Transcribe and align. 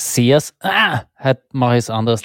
Sehr's. 0.00 0.54
Ah, 0.60 1.02
heute 1.22 1.42
mache 1.52 1.74
ich 1.74 1.78
es 1.80 1.90
anders. 1.90 2.22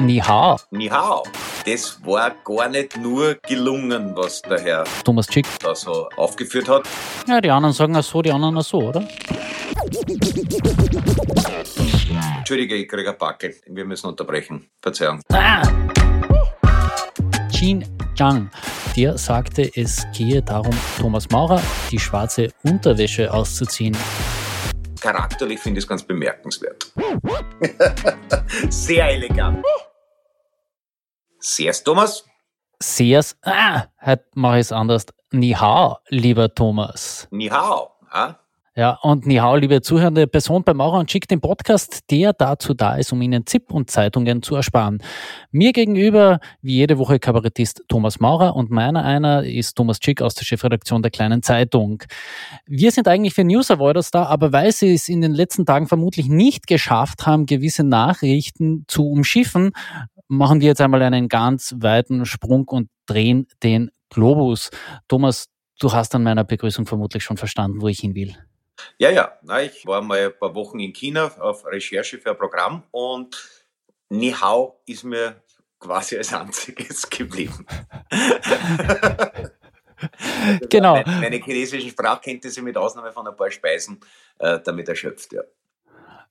Ni 0.00 0.18
hao. 0.18 0.58
Ni 0.70 0.88
hao. 0.88 1.22
Das 1.64 1.98
war 2.04 2.32
gar 2.44 2.68
nicht 2.68 2.96
nur 2.96 3.34
gelungen, 3.46 4.12
was 4.16 4.40
der 4.42 4.60
Herr 4.60 4.84
Thomas 5.04 5.26
Schick. 5.32 5.46
da 5.60 5.74
so 5.74 6.08
aufgeführt 6.16 6.68
hat. 6.68 6.84
Ja, 7.26 7.40
die 7.40 7.50
anderen 7.50 7.74
sagen 7.74 7.96
auch 7.96 8.02
so, 8.02 8.22
die 8.22 8.30
anderen 8.32 8.56
auch 8.56 8.62
so, 8.62 8.78
oder? 8.78 9.06
Entschuldige, 12.38 12.76
ich 12.76 12.88
kriege 12.88 13.08
einen 13.08 13.18
Backel. 13.18 13.54
Wir 13.66 13.84
müssen 13.84 14.06
unterbrechen. 14.06 14.68
Verzeihung. 14.80 15.20
Ah. 15.32 15.62
Jean 17.50 17.84
Zhang, 18.16 18.50
der 18.96 19.18
sagte, 19.18 19.70
es 19.74 20.06
gehe 20.16 20.42
darum, 20.42 20.74
Thomas 21.00 21.28
Maurer 21.30 21.60
die 21.90 21.98
schwarze 21.98 22.50
Unterwäsche 22.62 23.32
auszuziehen. 23.32 23.96
Charakterlich 25.00 25.60
finde 25.60 25.78
ich 25.78 25.84
es 25.84 25.88
ganz 25.88 26.02
bemerkenswert. 26.02 26.92
Sehr 28.70 29.10
elegant. 29.10 29.64
Sehr's, 31.38 31.82
Thomas? 31.82 32.24
Sehr's. 32.80 33.36
Ah, 33.42 33.86
heute 34.04 34.24
mache 34.34 34.56
ich 34.56 34.66
es 34.66 34.72
anders. 34.72 35.06
Ni 35.32 35.52
hao, 35.52 35.98
lieber 36.08 36.54
Thomas. 36.54 37.28
Ni 37.30 37.48
hao. 37.48 37.92
Ah? 38.10 38.34
Ja, 38.78 38.98
und 39.00 39.26
Ni 39.26 39.36
hao, 39.36 39.56
liebe 39.56 39.80
zuhörende 39.80 40.26
Person 40.26 40.62
bei 40.62 40.74
Maurer 40.74 40.98
und 40.98 41.10
Schick, 41.10 41.26
den 41.26 41.40
Podcast, 41.40 42.10
der 42.10 42.34
dazu 42.34 42.74
da 42.74 42.96
ist, 42.96 43.10
um 43.10 43.22
Ihnen 43.22 43.46
ZIP 43.46 43.72
und 43.72 43.90
Zeitungen 43.90 44.42
zu 44.42 44.54
ersparen. 44.54 45.02
Mir 45.50 45.72
gegenüber, 45.72 46.40
wie 46.60 46.74
jede 46.74 46.98
Woche, 46.98 47.18
Kabarettist 47.18 47.84
Thomas 47.88 48.20
Maurer 48.20 48.54
und 48.54 48.70
meiner 48.70 49.02
einer 49.02 49.44
ist 49.44 49.76
Thomas 49.76 49.98
Schick 50.02 50.20
aus 50.20 50.34
der 50.34 50.44
Chefredaktion 50.44 51.00
der 51.00 51.10
Kleinen 51.10 51.42
Zeitung. 51.42 52.02
Wir 52.66 52.90
sind 52.90 53.08
eigentlich 53.08 53.32
für 53.32 53.44
News 53.44 53.70
Avoiders 53.70 54.10
da, 54.10 54.26
aber 54.26 54.52
weil 54.52 54.70
Sie 54.72 54.92
es 54.92 55.08
in 55.08 55.22
den 55.22 55.32
letzten 55.32 55.64
Tagen 55.64 55.86
vermutlich 55.86 56.28
nicht 56.28 56.66
geschafft 56.66 57.26
haben, 57.26 57.46
gewisse 57.46 57.82
Nachrichten 57.82 58.84
zu 58.88 59.08
umschiffen, 59.08 59.70
machen 60.28 60.60
wir 60.60 60.68
jetzt 60.68 60.82
einmal 60.82 61.00
einen 61.00 61.28
ganz 61.28 61.74
weiten 61.78 62.26
Sprung 62.26 62.68
und 62.68 62.90
drehen 63.06 63.46
den 63.62 63.90
Globus. 64.10 64.68
Thomas, 65.08 65.46
du 65.80 65.94
hast 65.94 66.14
an 66.14 66.24
meiner 66.24 66.44
Begrüßung 66.44 66.84
vermutlich 66.84 67.24
schon 67.24 67.38
verstanden, 67.38 67.80
wo 67.80 67.88
ich 67.88 68.00
hin 68.00 68.14
will. 68.14 68.36
Ja, 68.98 69.10
ja. 69.10 69.38
Na, 69.42 69.62
ich 69.62 69.86
war 69.86 70.02
mal 70.02 70.26
ein 70.26 70.38
paar 70.38 70.54
Wochen 70.54 70.80
in 70.80 70.92
China 70.92 71.30
auf 71.38 71.64
Recherche 71.66 72.18
für 72.18 72.30
ein 72.30 72.38
Programm 72.38 72.82
und 72.90 73.36
Ni 74.08 74.30
hao 74.32 74.80
ist 74.86 75.04
mir 75.04 75.42
quasi 75.78 76.16
als 76.16 76.32
einziges 76.32 77.08
geblieben. 77.10 77.66
Genau. 80.68 80.94
Meine, 80.94 81.20
meine 81.20 81.36
chinesischen 81.36 81.90
Sprachkenntnisse 81.90 82.62
mit 82.62 82.76
Ausnahme 82.76 83.12
von 83.12 83.26
ein 83.26 83.34
paar 83.34 83.50
Speisen 83.50 83.98
äh, 84.38 84.60
damit 84.62 84.88
erschöpft, 84.88 85.32
ja. 85.32 85.42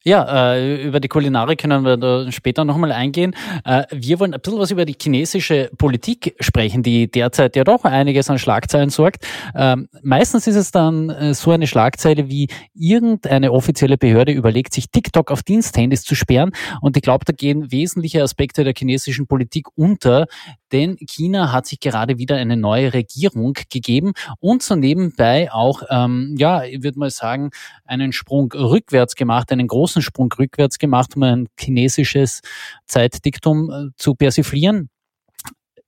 Ja, 0.07 0.53
äh, 0.53 0.83
über 0.83 0.99
die 0.99 1.07
Kulinarik 1.07 1.59
können 1.59 1.83
wir 1.83 1.97
da 1.97 2.31
später 2.31 2.63
nochmal 2.63 2.91
eingehen. 2.91 3.35
Äh, 3.63 3.85
wir 3.91 4.19
wollen 4.19 4.35
ein 4.35 4.39
bisschen 4.39 4.59
was 4.59 4.69
über 4.69 4.85
die 4.85 4.95
chinesische 5.01 5.71
Politik 5.79 6.35
sprechen, 6.39 6.83
die 6.83 7.09
derzeit 7.09 7.55
ja 7.55 7.63
doch 7.63 7.85
einiges 7.85 8.29
an 8.29 8.37
Schlagzeilen 8.37 8.91
sorgt. 8.91 9.25
Ähm, 9.55 9.87
meistens 10.03 10.45
ist 10.45 10.57
es 10.57 10.69
dann 10.69 11.09
äh, 11.09 11.33
so 11.33 11.49
eine 11.49 11.65
Schlagzeile 11.65 12.29
wie 12.29 12.49
irgendeine 12.75 13.51
offizielle 13.51 13.97
Behörde 13.97 14.31
überlegt 14.31 14.75
sich, 14.75 14.91
TikTok 14.91 15.31
auf 15.31 15.41
Diensthandys 15.41 16.03
zu 16.03 16.13
sperren. 16.13 16.51
Und 16.81 16.95
ich 16.95 17.01
glaube, 17.01 17.25
da 17.25 17.33
gehen 17.33 17.71
wesentliche 17.71 18.21
Aspekte 18.21 18.63
der 18.63 18.75
chinesischen 18.77 19.25
Politik 19.25 19.69
unter, 19.73 20.27
denn 20.71 20.97
China 20.97 21.51
hat 21.51 21.65
sich 21.65 21.79
gerade 21.79 22.17
wieder 22.17 22.35
eine 22.35 22.57
neue 22.57 22.93
Regierung 22.93 23.53
gegeben 23.71 24.11
und 24.39 24.61
so 24.61 24.75
nebenbei 24.75 25.51
auch, 25.51 25.83
ähm, 25.89 26.35
ja, 26.37 26.63
ich 26.63 26.83
würde 26.83 26.99
mal 26.99 27.09
sagen, 27.09 27.51
einen 27.85 28.11
Sprung 28.11 28.51
rückwärts 28.51 29.15
gemacht, 29.15 29.51
einen 29.51 29.67
großen 29.67 29.94
Sprung 30.01 30.31
rückwärts 30.31 30.79
gemacht, 30.79 31.15
um 31.15 31.23
ein 31.23 31.47
chinesisches 31.59 32.41
Zeitdiktum 32.85 33.69
äh, 33.69 33.91
zu 33.97 34.15
persiflieren. 34.15 34.89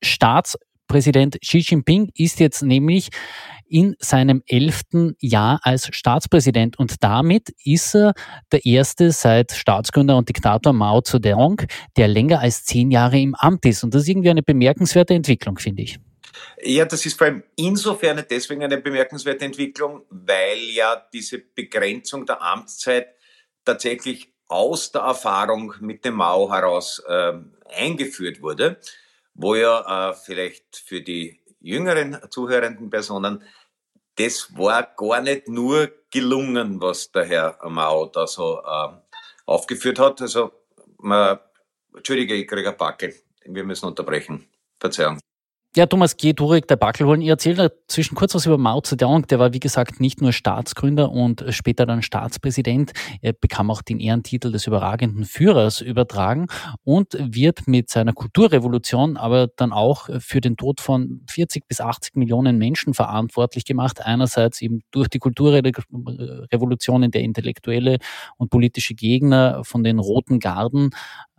Staatspräsident 0.04 1.40
Xi 1.42 1.60
Jinping 1.60 2.12
ist 2.16 2.40
jetzt 2.40 2.62
nämlich 2.62 3.10
in 3.70 3.96
seinem 4.00 4.44
elften 4.48 5.16
Jahr 5.20 5.60
als 5.64 5.90
Staatspräsident 5.92 6.80
und 6.80 7.04
damit 7.04 7.50
ist 7.64 7.96
er 7.96 8.14
der 8.52 8.66
erste 8.66 9.12
seit 9.12 9.52
Staatsgründer 9.52 10.16
und 10.18 10.30
Diktator 10.30 10.74
Mao 10.74 11.02
Zedong, 11.02 11.62
der 11.98 12.08
länger 12.08 12.40
als 12.40 12.64
zehn 12.64 12.92
Jahre 12.92 13.20
im 13.20 13.36
Amt 13.36 13.66
ist. 13.66 13.84
Und 13.84 13.94
das 13.94 14.04
ist 14.04 14.10
irgendwie 14.10 14.30
eine 14.30 14.44
bemerkenswerte 14.44 15.14
Entwicklung, 15.14 15.58
finde 15.58 15.84
ich. 15.84 16.00
Ja, 16.62 16.86
das 16.86 17.06
ist 17.06 17.18
vor 17.18 17.28
allem 17.28 17.44
insofern 17.56 18.24
deswegen 18.30 18.64
eine 18.64 18.78
bemerkenswerte 18.78 19.46
Entwicklung, 19.46 20.04
weil 20.10 20.60
ja 20.72 21.02
diese 21.14 21.40
Begrenzung 21.40 22.26
der 22.26 22.42
Amtszeit 22.42 23.08
tatsächlich 23.68 24.34
aus 24.48 24.92
der 24.92 25.02
Erfahrung 25.02 25.74
mit 25.80 26.06
dem 26.06 26.16
Mao 26.16 26.52
heraus 26.52 27.04
äh, 27.08 27.34
eingeführt 27.66 28.42
wurde, 28.42 28.80
wo 29.34 29.56
ja 29.56 30.10
äh, 30.10 30.14
vielleicht 30.14 30.78
für 30.78 31.02
die 31.02 31.42
jüngeren 31.60 32.18
zuhörenden 32.30 32.90
Personen, 32.90 33.44
das 34.16 34.56
war 34.56 34.84
gar 34.96 35.22
nicht 35.22 35.48
nur 35.48 35.92
gelungen, 36.12 36.82
was 36.82 37.12
der 37.12 37.26
Herr 37.26 37.70
Mao 37.70 38.06
da 38.08 38.26
so 38.26 38.62
äh, 38.66 38.90
aufgeführt 39.46 40.00
hat. 40.00 40.22
Also, 40.22 40.52
man, 40.98 41.40
Entschuldige, 41.96 42.34
ich 42.36 42.48
kriege 42.48 42.70
einen 42.70 42.78
Backel. 42.78 43.14
Wir 43.46 43.64
müssen 43.64 43.86
unterbrechen. 43.86 44.48
Verzeihung. 44.80 45.20
Ja, 45.78 45.86
Thomas, 45.86 46.18
geh 46.18 46.34
du 46.34 46.46
ruhig 46.46 46.66
der 46.66 46.76
Backel 46.76 47.06
holen. 47.06 47.22
Ich 47.22 47.28
erzähle 47.28 47.70
dazwischen 47.70 48.16
kurz 48.16 48.34
was 48.34 48.48
über 48.48 48.58
Mao 48.58 48.82
Zedong. 48.82 49.28
Der 49.28 49.38
war, 49.38 49.54
wie 49.54 49.60
gesagt, 49.60 50.00
nicht 50.00 50.24
nur 50.24 50.32
Staatsgründer 50.32 51.12
und 51.12 51.46
später 51.50 51.86
dann 51.86 52.02
Staatspräsident. 52.02 52.94
Er 53.22 53.34
bekam 53.34 53.70
auch 53.70 53.84
den 53.84 54.00
Ehrentitel 54.00 54.52
des 54.52 54.66
überragenden 54.66 55.24
Führers 55.24 55.82
übertragen 55.82 56.48
und 56.84 57.16
wird 57.20 57.68
mit 57.68 57.92
seiner 57.92 58.14
Kulturrevolution 58.14 59.18
aber 59.18 59.50
dann 59.56 59.72
auch 59.72 60.10
für 60.18 60.42
den 60.42 60.58
Tod 60.58 60.82
von 60.82 61.22
40 61.30 61.68
bis 61.68 61.80
80 61.80 62.16
Millionen 62.16 62.58
Menschen 62.58 62.96
verantwortlich 62.96 63.64
gemacht. 63.64 64.04
Einerseits 64.04 64.64
eben 64.64 64.82
durch 64.90 65.10
die 65.10 65.20
Kulturrevolution, 65.20 67.04
in 67.04 67.12
der 67.12 67.22
intellektuelle 67.22 68.00
und 68.38 68.50
politische 68.50 68.96
Gegner 68.96 69.62
von 69.64 69.84
den 69.84 70.00
Roten 70.00 70.40
Garden 70.40 70.90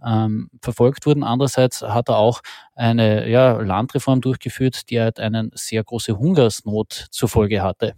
ähm, 0.05 0.51
verfolgt 0.63 1.07
wurden. 1.07 1.25
Andererseits 1.25 1.83
hat 1.83 2.09
er 2.09 2.19
auch 2.19 2.41
eine 2.75 3.29
ja, 3.29 3.61
Landreform 3.61 4.21
durchgeführt, 4.21 4.91
die 4.91 5.01
halt 5.01 5.21
eine 5.21 5.51
sehr 5.55 5.85
große 5.85 6.19
Hungersnot 6.19 7.07
zur 7.11 7.29
Folge 7.29 7.63
hatte. 7.63 7.95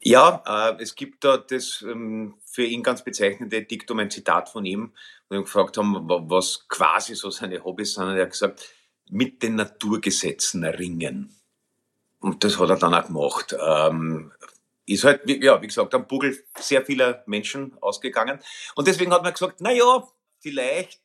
Ja, 0.00 0.42
äh, 0.46 0.82
es 0.82 0.94
gibt 0.94 1.24
da 1.24 1.38
das 1.38 1.82
ähm, 1.82 2.34
für 2.44 2.64
ihn 2.64 2.82
ganz 2.82 3.02
bezeichnende 3.02 3.62
Diktum, 3.62 3.98
ein 3.98 4.10
Zitat 4.10 4.48
von 4.48 4.64
ihm, 4.64 4.92
wo 5.28 5.36
wir 5.36 5.42
gefragt 5.42 5.76
haben, 5.76 6.08
was 6.08 6.68
quasi 6.68 7.14
so 7.14 7.30
seine 7.30 7.64
Hobbys 7.64 7.94
sind. 7.94 8.04
Und 8.04 8.16
er 8.16 8.22
hat 8.22 8.30
gesagt, 8.30 8.64
mit 9.10 9.42
den 9.42 9.56
Naturgesetzen 9.56 10.64
ringen. 10.64 11.34
Und 12.20 12.44
das 12.44 12.58
hat 12.58 12.70
er 12.70 12.76
dann 12.76 12.94
auch 12.94 13.06
gemacht. 13.06 13.56
Ähm, 13.60 14.32
ist 14.86 15.04
halt, 15.04 15.22
ja, 15.26 15.60
wie 15.60 15.66
gesagt, 15.66 15.94
am 15.94 16.06
Bugel 16.06 16.36
sehr 16.58 16.84
vieler 16.84 17.22
Menschen 17.26 17.76
ausgegangen. 17.80 18.38
Und 18.74 18.88
deswegen 18.88 19.12
hat 19.12 19.22
man 19.22 19.32
gesagt, 19.32 19.56
na 19.60 19.70
ja, 19.70 20.06
vielleicht 20.40 21.00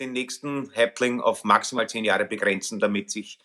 den 0.00 0.12
nächsten 0.12 0.74
Häuptling 0.76 1.20
auf 1.20 1.44
maximal 1.44 1.88
zehn 1.88 2.04
Jahre 2.04 2.24
begrenzen, 2.24 2.78
damit 2.78 3.10
sich 3.10 3.38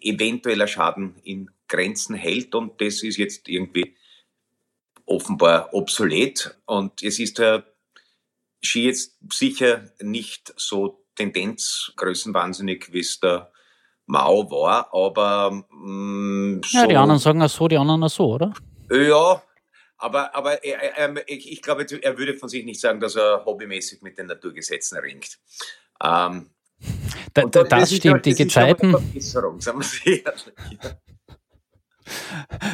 eventueller 0.00 0.66
Schaden 0.66 1.16
in 1.22 1.50
Grenzen 1.68 2.14
hält. 2.14 2.54
Und 2.54 2.80
das 2.80 3.02
ist 3.02 3.16
jetzt 3.16 3.48
irgendwie 3.48 3.96
offenbar 5.06 5.72
obsolet. 5.72 6.56
Und 6.66 7.02
es 7.02 7.18
ist 7.18 7.38
der 7.38 7.64
Ski 8.62 8.86
jetzt 8.86 9.18
sicher 9.30 9.84
nicht 10.00 10.52
so 10.56 11.04
tendenzgrößenwahnsinnig, 11.16 12.92
wie 12.92 13.00
es 13.00 13.20
der 13.20 13.52
Mao 14.06 14.50
war, 14.50 14.92
aber 14.92 15.64
mh, 15.70 16.60
so, 16.64 16.78
Ja, 16.78 16.86
die 16.86 16.96
anderen 16.96 17.20
sagen 17.20 17.40
auch 17.42 17.48
so, 17.48 17.68
die 17.68 17.78
anderen 17.78 18.02
auch 18.02 18.10
so, 18.10 18.34
oder? 18.34 18.52
Ja, 18.90 19.42
aber, 19.96 20.34
aber 20.34 20.64
er, 20.64 20.96
er, 20.96 21.28
ich, 21.28 21.50
ich 21.52 21.62
glaube, 21.62 21.86
er 22.02 22.18
würde 22.18 22.34
von 22.34 22.48
sich 22.48 22.64
nicht 22.64 22.80
sagen, 22.80 23.00
dass 23.00 23.16
er 23.16 23.44
hobbymäßig 23.44 24.02
mit 24.02 24.18
den 24.18 24.26
Naturgesetzen 24.26 24.98
ringt. 24.98 25.38
Ähm, 26.02 26.50
da, 27.32 27.42
da, 27.42 27.64
das, 27.64 27.68
das 27.68 27.94
stimmt, 27.94 28.26
die 28.26 28.34
Gezeiten. 28.34 28.94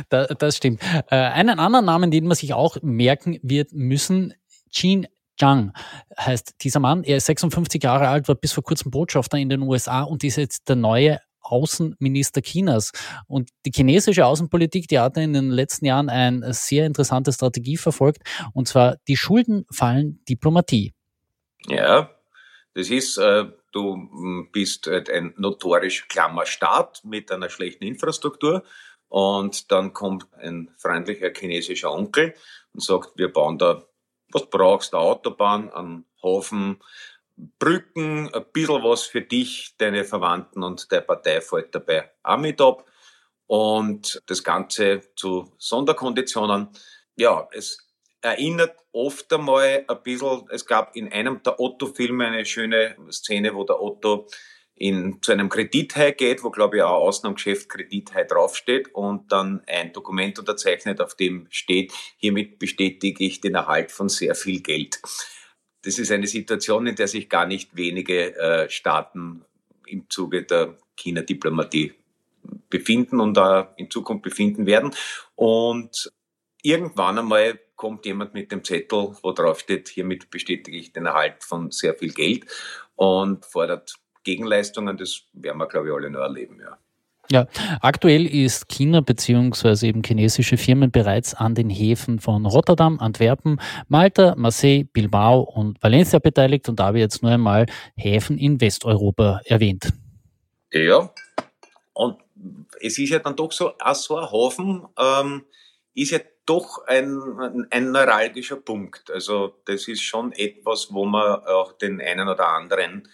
Da, 0.09 0.27
das 0.27 0.56
stimmt. 0.56 0.83
Äh, 1.09 1.17
einen 1.17 1.61
anderen 1.61 1.87
Namen, 1.87 2.11
den 2.11 2.27
man 2.27 2.37
sich 2.37 2.53
auch 2.53 2.77
merken 2.83 3.39
wird 3.43 3.73
müssen, 3.73 4.35
Jean 4.71 5.06
Zhang 5.39 5.73
heißt 6.19 6.56
dieser 6.62 6.81
Mann. 6.81 7.05
Er 7.05 7.19
ist 7.19 7.27
56 7.27 7.83
Jahre 7.83 8.09
alt, 8.09 8.29
war 8.29 8.35
bis 8.35 8.53
vor 8.53 8.65
kurzem 8.65 8.91
Botschafter 8.91 9.39
in 9.39 9.49
den 9.49 9.62
USA 9.62 10.03
und 10.03 10.25
ist 10.25 10.37
jetzt 10.37 10.69
der 10.69 10.77
neue 10.77 11.21
Außenminister 11.41 12.43
Chinas. 12.43 12.93
Und 13.27 13.51
die 13.67 13.73
chinesische 13.75 14.27
Außenpolitik, 14.27 14.89
die 14.89 14.99
hat 14.99 15.17
in 15.17 15.33
den 15.33 15.51
letzten 15.51 15.87
Jahren 15.87 16.09
eine 16.09 16.53
sehr 16.53 16.87
interessante 16.87 17.33
Strategie 17.33 17.77
verfolgt, 17.77 18.23
und 18.53 18.69
zwar 18.69 18.97
die 19.09 19.17
Schulden 19.17 19.67
fallen 19.71 20.23
Diplomatie. 20.29 20.93
Ja, 21.67 22.11
das 22.75 22.91
ist, 22.91 23.19
äh, 23.19 23.47
du 23.73 24.47
bist 24.53 24.89
ein 24.89 25.35
notorisch 25.37 26.09
klammer 26.09 26.47
Staat 26.47 27.03
mit 27.05 27.31
einer 27.31 27.49
schlechten 27.49 27.85
Infrastruktur 27.85 28.63
und 29.09 29.73
dann 29.73 29.93
kommt 29.93 30.33
ein 30.35 30.71
freundlicher 30.79 31.33
chinesischer 31.37 31.93
Onkel 31.93 32.35
und 32.73 32.83
sagt, 32.83 33.17
wir 33.17 33.33
bauen 33.33 33.59
da 33.59 33.85
Was 34.33 34.49
brauchst? 34.49 34.95
Eine 34.95 35.03
Autobahn, 35.03 35.71
einen 35.73 36.05
Hafen, 36.23 36.79
Brücken, 37.59 38.33
ein 38.33 38.45
bisschen 38.53 38.83
was 38.83 39.05
für 39.05 39.23
dich, 39.23 39.75
deine 39.79 40.05
Verwandten 40.05 40.63
und 40.63 40.91
der 40.93 41.01
Partei 41.01 41.41
fällt 41.41 41.75
dabei 41.75 42.11
auch 42.23 42.39
mit. 42.39 42.61
Und 43.47 44.23
das 44.27 44.45
Ganze 44.45 45.01
zu 45.17 45.53
Sonderkonditionen. 45.59 46.69
Ja, 47.17 47.49
es 47.53 47.91
erinnert 48.21 48.77
oft 48.93 49.33
einmal 49.33 49.85
ein 49.87 50.03
bisschen, 50.03 50.45
es 50.51 50.67
gab 50.67 50.95
in 50.95 51.11
einem 51.13 51.43
der 51.43 51.59
Otto-Filme 51.59 52.27
eine 52.27 52.45
schöne 52.45 52.97
Szene, 53.11 53.55
wo 53.55 53.65
der 53.65 53.81
Otto 53.81 54.29
in, 54.75 55.21
zu 55.21 55.33
einem 55.33 55.49
Kredithai 55.49 56.13
geht, 56.13 56.43
wo 56.43 56.51
glaube 56.51 56.79
ich 56.79 56.83
auch 56.83 57.03
Ausnahmegeschäft 57.03 57.69
Kredithai 57.69 58.25
draufsteht 58.25 58.95
und 58.95 59.31
dann 59.31 59.63
ein 59.67 59.93
Dokument 59.93 60.39
unterzeichnet, 60.39 61.01
auf 61.01 61.15
dem 61.15 61.47
steht, 61.51 61.93
hiermit 62.17 62.59
bestätige 62.59 63.25
ich 63.25 63.41
den 63.41 63.55
Erhalt 63.55 63.93
von 63.93 64.09
sehr 64.09 64.35
viel 64.35 64.61
Geld. 64.61 65.01
Das 65.82 65.99
ist 65.99 66.12
eine 66.12 66.27
Situation, 66.27 66.87
in 66.87 66.97
der 66.97 67.09
sich 67.09 67.29
gar 67.29 67.47
nicht 67.47 67.77
wenige 67.77 68.37
äh, 68.37 68.69
Staaten 68.69 69.44
im 69.87 70.09
Zuge 70.09 70.44
der 70.44 70.77
China-Diplomatie 70.97 71.94
befinden 72.69 73.21
und 73.21 73.35
da 73.35 73.75
in 73.77 73.91
Zukunft 73.91 74.23
befinden 74.23 74.67
werden. 74.67 74.93
Und 75.35 76.12
irgendwann 76.62 77.19
einmal 77.19 77.59
kommt 77.77 78.05
jemand 78.06 78.35
mit 78.35 78.53
dem 78.53 78.62
Zettel, 78.62 79.17
wo 79.23 79.32
drauf 79.32 79.61
steht, 79.61 79.88
hiermit 79.88 80.31
bestätige 80.31 80.77
ich 80.77 80.93
den 80.93 81.06
Erhalt 81.06 81.43
von 81.43 81.71
sehr 81.71 81.94
viel 81.94 82.12
Geld 82.12 82.44
und 82.97 83.47
fordert 83.47 83.94
Gegenleistungen. 84.23 84.97
Das 84.97 85.23
werden 85.32 85.59
wir, 85.59 85.67
glaube 85.67 85.88
ich, 85.88 85.94
alle 85.94 86.11
nur 86.11 86.23
erleben, 86.23 86.61
ja. 86.61 86.79
Ja, 87.32 87.47
aktuell 87.81 88.27
ist 88.27 88.69
China 88.69 89.00
bzw. 89.00 89.87
eben 89.87 90.03
chinesische 90.03 90.56
Firmen 90.56 90.91
bereits 90.91 91.32
an 91.32 91.55
den 91.55 91.71
Häfen 91.71 92.19
von 92.19 92.44
Rotterdam, 92.44 92.99
Antwerpen, 92.99 93.61
Malta, 93.87 94.35
Marseille, 94.37 94.85
Bilbao 94.85 95.43
und 95.43 95.81
Valencia 95.81 96.19
beteiligt 96.19 96.69
und 96.69 96.81
da 96.81 96.87
habe 96.87 96.99
ich 96.99 97.03
jetzt 97.03 97.23
nur 97.23 97.31
einmal 97.31 97.67
Häfen 97.94 98.37
in 98.37 98.61
Westeuropa 98.61 99.41
erwähnt. 99.44 99.93
Ja, 100.73 101.12
und 101.93 102.19
es 102.81 102.99
ist 102.99 103.11
ja 103.11 103.21
dann 103.21 103.37
doch 103.37 103.53
so, 103.53 103.75
auch 103.79 103.94
so 103.94 104.17
ein 104.17 104.31
Hafen 104.31 104.88
ähm, 104.99 105.44
ist 105.94 106.11
ja 106.11 106.19
doch 106.47 106.85
ein, 106.87 107.67
ein 107.71 107.93
neuralgischer 107.93 108.56
Punkt. 108.56 109.09
Also 109.11 109.55
das 109.67 109.87
ist 109.87 110.03
schon 110.03 110.32
etwas, 110.32 110.93
wo 110.93 111.05
man 111.05 111.44
auch 111.44 111.73
den 111.75 112.00
einen 112.00 112.29
oder 112.29 112.49
anderen 112.49 113.09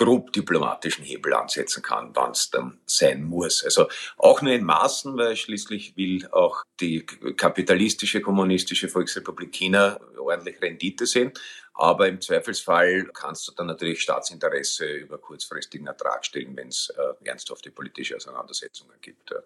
grob 0.00 0.32
diplomatischen 0.32 1.04
Hebel 1.04 1.34
ansetzen 1.34 1.82
kann, 1.82 2.10
wann 2.14 2.30
es 2.30 2.48
dann 2.48 2.80
sein 2.86 3.22
muss. 3.22 3.62
Also 3.62 3.86
auch 4.16 4.40
nur 4.40 4.54
in 4.54 4.64
Maßen, 4.64 5.14
weil 5.18 5.36
schließlich 5.36 5.94
will 5.94 6.26
auch 6.32 6.62
die 6.80 7.04
kapitalistische 7.04 8.22
kommunistische 8.22 8.88
Volksrepublik 8.88 9.52
China 9.52 10.00
ordentlich 10.18 10.62
Rendite 10.62 11.04
sehen. 11.04 11.32
Aber 11.74 12.08
im 12.08 12.18
Zweifelsfall 12.18 13.10
kannst 13.12 13.46
du 13.46 13.52
dann 13.52 13.66
natürlich 13.66 14.00
Staatsinteresse 14.00 14.86
über 14.86 15.18
kurzfristigen 15.18 15.86
Ertrag 15.86 16.24
stellen, 16.24 16.56
wenn 16.56 16.68
es 16.68 16.88
äh, 16.96 17.28
ernsthafte 17.28 17.70
politische 17.70 18.16
Auseinandersetzungen 18.16 18.96
gibt. 19.02 19.30
Ja. 19.30 19.42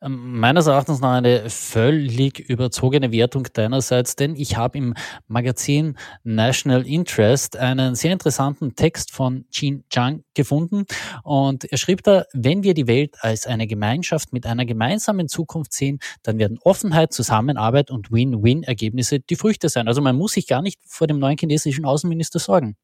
Ähm, 0.00 0.38
meines 0.38 0.68
Erachtens 0.68 1.00
noch 1.00 1.10
eine 1.10 1.50
völlig 1.50 2.38
überzogene 2.38 3.10
Wertung 3.10 3.48
deinerseits, 3.52 4.14
denn 4.14 4.36
ich 4.36 4.56
habe 4.56 4.78
im 4.78 4.94
Magazin 5.26 5.98
National 6.22 6.86
Interest 6.86 7.56
einen 7.56 7.96
sehr 7.96 8.12
interessanten 8.12 8.76
Text 8.76 9.10
von 9.10 9.44
Jin 9.50 9.84
Zhang 9.90 10.22
gefunden 10.34 10.84
und 11.24 11.64
er 11.64 11.78
schrieb 11.78 12.04
da, 12.04 12.24
wenn 12.32 12.62
wir 12.62 12.74
die 12.74 12.86
Welt 12.86 13.16
als 13.22 13.46
eine 13.46 13.66
Gemeinschaft 13.66 14.32
mit 14.32 14.46
einer 14.46 14.64
gemeinsamen 14.66 15.26
Zukunft 15.28 15.72
sehen, 15.72 15.98
dann 16.22 16.38
werden 16.38 16.58
Offenheit, 16.62 17.12
Zusammenarbeit 17.12 17.90
und 17.90 18.12
Win-Win-Ergebnisse 18.12 19.18
die 19.18 19.36
Früchte 19.36 19.68
sein. 19.68 19.88
Also 19.88 20.00
man 20.00 20.14
muss 20.14 20.32
sich 20.32 20.46
gar 20.46 20.62
nicht 20.62 20.80
vor 20.86 21.08
dem 21.08 21.18
neuen 21.18 21.38
chinesischen 21.38 21.84
Außenminister 21.84 22.38
sorgen. 22.38 22.76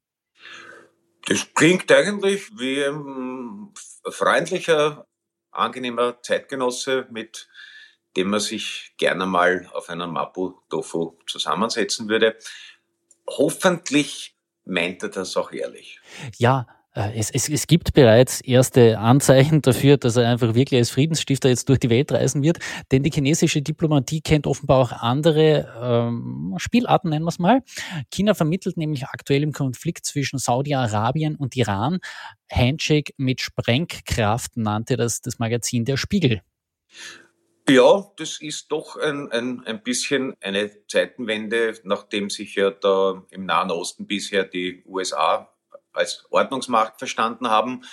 Das 1.27 1.47
klingt 1.55 1.89
eigentlich 1.91 2.51
wie 2.57 2.83
ein 2.83 3.69
freundlicher 4.11 5.07
angenehmer 5.57 6.21
Zeitgenosse, 6.21 7.07
mit 7.09 7.47
dem 8.15 8.29
man 8.29 8.39
sich 8.39 8.93
gerne 8.97 9.25
mal 9.25 9.69
auf 9.73 9.89
einen 9.89 10.11
Mapu-Tofu 10.11 11.17
zusammensetzen 11.27 12.07
würde. 12.07 12.37
Hoffentlich 13.27 14.35
meint 14.63 15.03
er 15.03 15.09
das 15.09 15.35
auch 15.37 15.51
ehrlich. 15.51 15.99
Ja, 16.37 16.67
es, 16.95 17.29
es, 17.29 17.49
es 17.49 17.67
gibt 17.67 17.93
bereits 17.93 18.39
erste 18.41 18.97
Anzeichen 18.97 19.61
dafür, 19.61 19.97
dass 19.97 20.15
er 20.15 20.29
einfach 20.29 20.55
wirklich 20.55 20.79
als 20.79 20.91
Friedensstifter 20.91 21.49
jetzt 21.49 21.67
durch 21.67 21.79
die 21.79 21.89
Welt 21.89 22.11
reisen 22.11 22.41
wird, 22.41 22.59
denn 22.91 23.03
die 23.03 23.11
chinesische 23.11 23.61
Diplomatie 23.61 24.21
kennt 24.21 24.47
offenbar 24.47 24.79
auch 24.79 24.91
andere 24.91 25.73
ähm, 25.81 26.55
Spielarten, 26.57 27.09
nennen 27.09 27.25
wir 27.25 27.29
es 27.29 27.39
mal. 27.39 27.61
China 28.11 28.33
vermittelt 28.33 28.77
nämlich 28.77 29.05
aktuell 29.05 29.43
im 29.43 29.51
Konflikt 29.51 30.05
zwischen 30.05 30.39
Saudi-Arabien 30.39 31.35
und 31.35 31.55
Iran. 31.57 31.99
Handshake 32.49 33.13
mit 33.17 33.41
Sprengkraft 33.41 34.55
nannte 34.55 34.95
das 34.95 35.21
das 35.21 35.37
Magazin 35.37 35.83
Der 35.83 35.97
Spiegel. 35.97 36.41
Ja, 37.67 38.05
das 38.17 38.39
ist 38.41 38.71
doch 38.71 38.95
ein, 38.95 39.31
ein, 39.31 39.63
ein 39.65 39.81
bisschen 39.81 40.35
eine 40.39 40.69
Zeitenwende, 40.87 41.73
nachdem 41.83 42.29
sich 42.29 42.55
ja 42.55 42.69
da 42.69 43.25
im 43.31 43.45
Nahen 43.45 43.71
Osten 43.71 44.05
bisher 44.05 44.43
die 44.43 44.83
USA 44.85 45.51
als 45.95 46.25
Ordnungsmacht 46.29 46.97
verstanden 46.97 47.49
haben. 47.49 47.83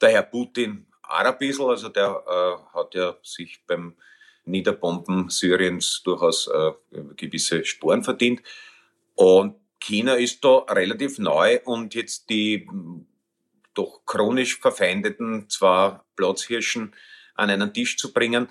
Der 0.00 0.10
Herr 0.10 0.22
Putin 0.22 0.86
auch 1.02 1.18
ein 1.20 1.38
bisschen, 1.38 1.66
also 1.66 1.88
der 1.88 2.22
äh, 2.26 2.76
hat 2.76 2.94
ja 2.94 3.16
sich 3.22 3.62
beim 3.66 3.96
Niederbomben 4.44 5.28
Syriens 5.28 6.02
durchaus 6.04 6.48
äh, 6.48 6.72
gewisse 7.16 7.64
Sporen 7.64 8.04
verdient. 8.04 8.42
Und 9.14 9.56
China 9.80 10.14
ist 10.14 10.44
da 10.44 10.58
relativ 10.70 11.18
neu 11.18 11.60
und 11.64 11.94
jetzt 11.94 12.30
die 12.30 12.68
doch 13.74 14.04
chronisch 14.06 14.58
verfeindeten 14.58 15.48
zwei 15.48 16.00
Platzhirschen 16.16 16.94
an 17.34 17.50
einen 17.50 17.72
Tisch 17.72 17.96
zu 17.96 18.12
bringen, 18.12 18.48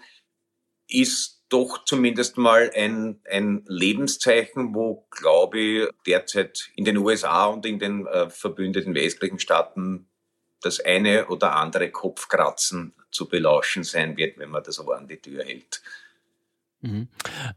ist 0.87 1.36
doch 1.49 1.85
zumindest 1.85 2.37
mal 2.37 2.71
ein, 2.75 3.21
ein 3.29 3.63
Lebenszeichen, 3.67 4.75
wo, 4.75 5.07
glaube 5.11 5.59
ich, 5.59 5.87
derzeit 6.05 6.71
in 6.75 6.85
den 6.85 6.97
USA 6.97 7.45
und 7.45 7.65
in 7.65 7.79
den 7.79 8.05
äh, 8.07 8.29
verbündeten 8.29 8.93
westlichen 8.93 9.39
Staaten 9.39 10.07
das 10.61 10.79
eine 10.79 11.27
oder 11.27 11.55
andere 11.55 11.89
Kopfkratzen 11.91 12.93
zu 13.11 13.27
belauschen 13.27 13.83
sein 13.83 14.17
wird, 14.17 14.37
wenn 14.37 14.49
man 14.49 14.63
das 14.63 14.79
aber 14.79 14.97
an 14.97 15.07
die 15.07 15.17
Tür 15.17 15.43
hält. 15.43 15.81
Mhm. 16.81 17.07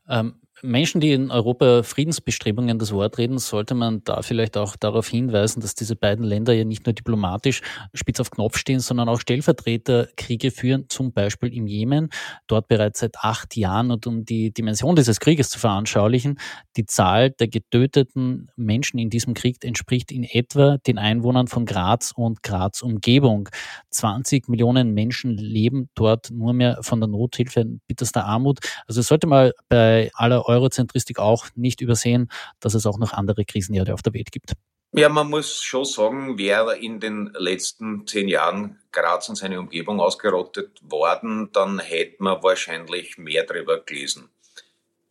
Ähm, 0.09 0.41
Menschen, 0.63 1.01
die 1.01 1.13
in 1.13 1.31
Europa 1.31 1.83
Friedensbestrebungen 1.83 2.79
das 2.79 2.93
Wort 2.93 3.19
reden, 3.19 3.39
sollte 3.39 3.75
man 3.75 4.03
da 4.05 4.23
vielleicht 4.23 4.57
auch 4.57 4.77
darauf 4.77 5.09
hinweisen, 5.09 5.61
dass 5.61 5.75
diese 5.75 5.97
beiden 5.97 6.25
Länder 6.25 6.53
ja 6.53 6.65
nicht 6.65 6.87
nur 6.87 6.93
diplomatisch 6.93 7.63
spitz 7.95 8.21
auf 8.21 8.31
Knopf 8.31 8.59
stehen, 8.59 8.81
sondern 8.81 9.09
auch 9.09 9.21
Stellvertreterkriege 9.21 10.51
führen, 10.51 10.87
zum 10.89 11.13
Beispiel 11.13 11.55
im 11.55 11.67
Jemen, 11.67 12.11
dort 12.47 12.69
bereits 12.69 13.01
seit 13.01 13.17
acht 13.19 13.57
Jahren. 13.57 13.91
Und 13.91 14.07
um 14.07 14.25
die 14.25 14.53
Dimension 14.53 14.97
dieses 14.97 15.21
Krieges 15.21 15.49
zu 15.49 15.59
veranschaulichen, 15.59 16.39
die 16.77 16.85
Zahl 16.85 17.31
der 17.31 17.49
getöteten 17.49 18.49
Menschen 18.57 18.99
in 18.99 19.09
diesem 19.09 19.35
Krieg 19.35 19.65
entspricht 19.65 20.13
in 20.13 20.25
etwa 20.25 20.77
den 20.79 20.99
Einwohnern 20.99 21.47
von 21.47 21.65
Graz 21.65 22.13
und 22.15 22.43
Graz 22.43 22.83
Umgebung. 22.83 23.49
20 23.91 24.49
Millionen 24.49 24.93
Menschen 24.93 25.37
leben 25.37 25.89
dort 25.95 26.31
nur 26.31 26.53
mehr 26.53 26.79
von 26.83 27.01
der 27.01 27.09
Nothilfe 27.09 27.61
in 27.61 27.81
bitterster 27.87 28.25
Armut. 28.25 28.59
Also 28.87 29.01
sollte 29.03 29.27
mal 29.27 29.53
bei 29.69 30.11
aller 30.15 30.50
Eurozentristik 30.51 31.19
auch 31.19 31.47
nicht 31.55 31.81
übersehen, 31.81 32.31
dass 32.61 32.75
es 32.75 32.87
auch 32.87 32.99
noch 32.99 33.13
andere 33.13 33.45
Krisenherde 33.45 33.95
auf 33.95 34.03
der 34.03 34.15
Welt 34.15 34.33
gibt. 34.33 34.55
Ja, 34.93 35.09
man 35.09 35.31
muss 35.31 35.63
schon 35.63 35.85
sagen, 35.85 36.37
wäre 36.37 36.77
in 36.77 36.99
den 36.99 37.33
letzten 37.39 38.09
zehn 38.09 38.27
Jahren 38.27 38.81
Graz 38.91 39.29
und 39.29 39.37
seine 39.37 39.61
Umgebung 39.61 40.01
ausgerottet 40.01 40.81
worden, 40.83 41.51
dann 41.53 41.79
hätte 41.79 42.17
man 42.19 42.43
wahrscheinlich 42.43 43.17
mehr 43.17 43.45
darüber 43.45 43.81
gelesen. 43.85 44.31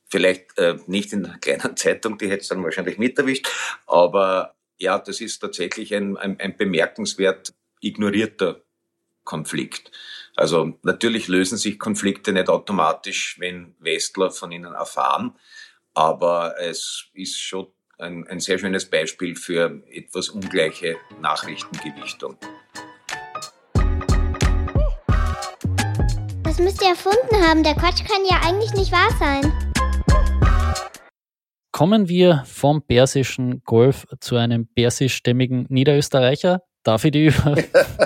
Vielleicht 0.10 0.58
äh, 0.58 0.78
nicht 0.88 1.14
in 1.14 1.26
einer 1.26 1.38
kleinen 1.38 1.76
Zeitung, 1.78 2.18
die 2.18 2.30
hätte 2.30 2.42
es 2.42 2.50
dann 2.50 2.64
wahrscheinlich 2.64 2.98
mit 2.98 3.18
erwischt, 3.18 3.48
aber 3.88 4.56
ja, 4.78 5.00
das 5.00 5.22
ist 5.22 5.40
tatsächlich 5.40 5.96
ein, 5.96 6.18
ein, 6.18 6.38
ein 6.40 6.58
bemerkenswert 6.58 7.54
ignorierter 7.80 8.62
Konflikt. 9.24 9.92
Also 10.40 10.80
natürlich 10.84 11.28
lösen 11.28 11.58
sich 11.58 11.78
Konflikte 11.78 12.32
nicht 12.32 12.48
automatisch, 12.48 13.36
wenn 13.42 13.76
Westler 13.80 14.32
von 14.32 14.54
ihnen 14.54 14.74
erfahren, 14.74 15.34
aber 15.94 16.56
es 16.58 17.08
ist 17.14 17.38
schon 17.42 17.68
ein, 17.98 18.26
ein 18.26 18.40
sehr 18.40 18.58
schönes 18.58 18.90
Beispiel 18.90 19.36
für 19.36 19.84
etwas 19.92 20.30
ungleiche 20.30 20.96
Nachrichtengewichtung. 21.20 22.38
Was 26.46 26.58
müsst 26.58 26.82
ihr 26.84 26.92
erfunden 26.92 27.46
haben? 27.46 27.62
Der 27.62 27.76
Quatsch 27.76 28.06
kann 28.08 28.24
ja 28.24 28.40
eigentlich 28.42 28.72
nicht 28.72 28.94
wahr 28.94 29.12
sein. 29.20 29.52
Kommen 31.74 32.08
wir 32.08 32.46
vom 32.46 32.82
persischen 32.82 33.62
Golf 33.66 34.08
zu 34.22 34.38
einem 34.38 34.68
persischstämmigen 34.74 35.66
Niederösterreicher. 35.68 36.62
Darf 36.90 37.06
ich 37.06 37.12
die 37.12 37.28
über... 37.28 37.56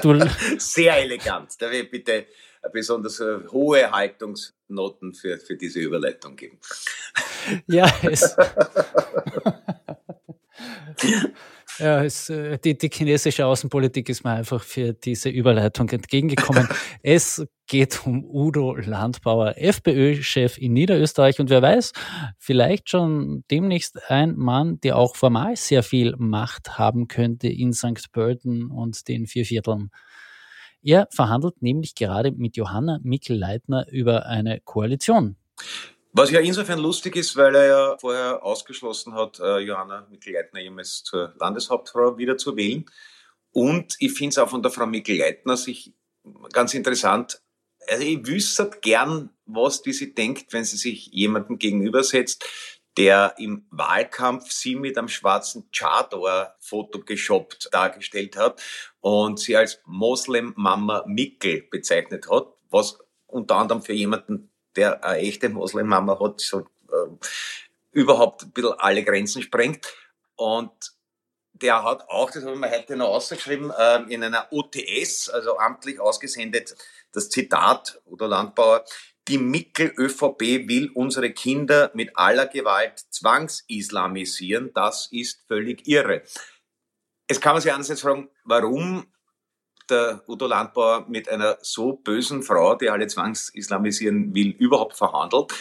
Sehr 0.58 0.98
elegant. 0.98 1.54
Da 1.58 1.72
will 1.72 1.84
ich 1.84 1.90
bitte 1.90 2.25
besonders 2.74 3.22
äh, 3.22 3.38
hohe 3.50 3.90
Haltungsnoten 3.90 5.13
für, 5.13 5.38
für 5.38 5.56
diese 5.56 5.80
Überleitung 5.80 6.36
geben. 6.36 6.60
Ja, 7.66 7.90
es, 8.02 8.36
Ja, 11.80 12.03
es, 12.03 12.30
äh, 12.30 12.60
die, 12.60 12.77
die 12.77 12.89
chinesische 12.89 13.46
Außenpolitik 13.46 14.08
ist 14.10 14.24
mir 14.24 14.32
einfach 14.32 14.62
für 14.62 14.94
diese 14.94 15.30
Überleitung 15.30 15.89
entgegengekommen. 15.89 16.68
es 17.03 17.46
geht 17.68 18.06
um 18.06 18.24
Udo 18.24 18.75
Landbauer, 18.75 19.56
FPÖ-Chef 19.58 20.58
in 20.58 20.74
Niederösterreich 20.74 21.39
und 21.39 21.50
wer 21.50 21.62
weiß, 21.62 21.94
vielleicht 22.38 22.89
schon 22.89 23.44
demnächst 23.50 24.10
ein 24.10 24.36
Mann, 24.36 24.80
der 24.82 24.98
auch 24.98 25.15
formal 25.15 25.56
sehr 25.56 25.82
viel 25.82 26.15
Macht 26.18 26.77
haben 26.77 27.08
könnte 27.08 27.48
in 27.48 27.74
St. 27.74 28.12
Pölten 28.12 28.70
und 28.70 29.08
den 29.08 29.25
Viervierteln. 29.25 29.89
Er 30.84 31.08
verhandelt 31.12 31.62
nämlich 31.62 31.96
gerade 31.96 32.32
mit 32.32 32.58
Johanna 32.58 33.00
Mikl-Leitner 33.01 33.88
über 33.89 34.25
eine 34.25 34.60
Koalition. 34.60 35.38
Was 36.15 36.29
ja 36.29 36.39
insofern 36.39 36.77
lustig 36.77 37.15
ist, 37.15 37.36
weil 37.36 37.55
er 37.55 37.65
ja 37.65 37.98
vorher 37.98 38.43
ausgeschlossen 38.43 39.15
hat, 39.15 39.39
äh, 39.39 39.58
Johanna 39.58 40.05
Mikl-Leitner 40.12 40.60
jemals 40.60 41.03
zur 41.03 41.34
Landeshauptfrau 41.39 42.20
wieder 42.20 42.38
zu 42.38 42.55
wählen. 42.55 42.86
Und 43.51 43.96
ich 43.98 44.13
finde 44.13 44.29
es 44.29 44.38
auch 44.38 44.50
von 44.50 44.62
der 44.62 44.72
Frau 44.72 44.86
Mikl-Leitner 44.86 45.58
sich 45.58 45.96
ganz 46.51 46.75
interessant. 46.75 47.41
Also 47.88 48.03
ich 48.03 48.27
wüsste 48.27 48.70
gern, 48.82 49.32
was 49.46 49.82
die 49.82 49.91
sie 49.91 50.13
denkt, 50.13 50.53
wenn 50.53 50.63
sie 50.63 50.77
sich 50.77 51.08
jemandem 51.08 51.58
gegenübersetzt, 51.58 52.46
der 52.96 53.34
im 53.39 53.65
Wahlkampf 53.72 54.51
sie 54.51 54.75
mit 54.75 55.00
einem 55.00 55.10
schwarzen 55.10 55.67
Chador 55.72 56.53
Photoshoppt 56.60 57.70
dargestellt 57.72 58.38
hat 58.38 58.62
und 59.01 59.39
sie 59.39 59.58
als 59.58 59.82
Moslem-Mama 59.86 61.05
Mikkel 61.08 61.63
bezeichnet 61.72 62.29
hat, 62.29 62.53
was 62.70 63.00
unter 63.25 63.55
anderem 63.55 63.82
für 63.82 63.93
jemanden, 63.93 64.53
der 64.75 65.03
eine 65.03 65.20
echte 65.20 65.50
Moslem-Mama 65.50 66.20
hat, 66.20 66.42
so 66.42 66.60
äh, 66.60 67.10
überhaupt 67.92 68.44
ein 68.44 68.51
bisschen 68.51 68.74
alle 68.80 69.03
Grenzen 69.03 69.42
sprengt. 69.42 69.88
Und 70.36 70.94
der 71.53 71.84
hat 71.84 72.10
auch, 72.10 72.32
das 72.32 72.44
haben 72.44 72.60
wir 72.60 72.72
heute 72.72 72.96
noch 72.96 73.10
ausgeschrieben, 73.10 73.72
äh, 73.72 74.01
in 74.10 74.24
einer 74.24 74.48
OTS, 74.51 75.30
also 75.30 75.58
amtlich 75.58 76.00
ausgesendet, 76.00 76.75
das 77.12 77.30
Zitat 77.30 78.01
oder 78.06 78.27
Landbauer, 78.27 78.84
die 79.30 79.38
Mickel-ÖVP 79.38 80.68
will 80.68 80.89
unsere 80.94 81.32
Kinder 81.32 81.92
mit 81.94 82.18
aller 82.18 82.48
Gewalt 82.48 83.00
zwangsislamisieren. 83.10 84.72
Das 84.74 85.08
ist 85.12 85.46
völlig 85.48 85.88
irre. 85.88 86.24
Es 87.27 87.39
kann 87.39 87.53
man 87.53 87.62
sich 87.62 87.72
einerseits 87.72 88.01
fragen, 88.01 88.30
warum 88.44 89.12
der 89.94 90.24
Udo 90.28 90.48
Landbauer 90.48 91.06
mit 91.08 91.30
einer 91.30 91.58
so 91.62 91.94
bösen 91.94 92.44
Frau, 92.44 92.76
die 92.76 92.90
alle 92.90 93.08
zwangsislamisieren 93.08 94.34
will, 94.34 94.50
überhaupt 94.50 94.98
verhandelt. 94.98 95.54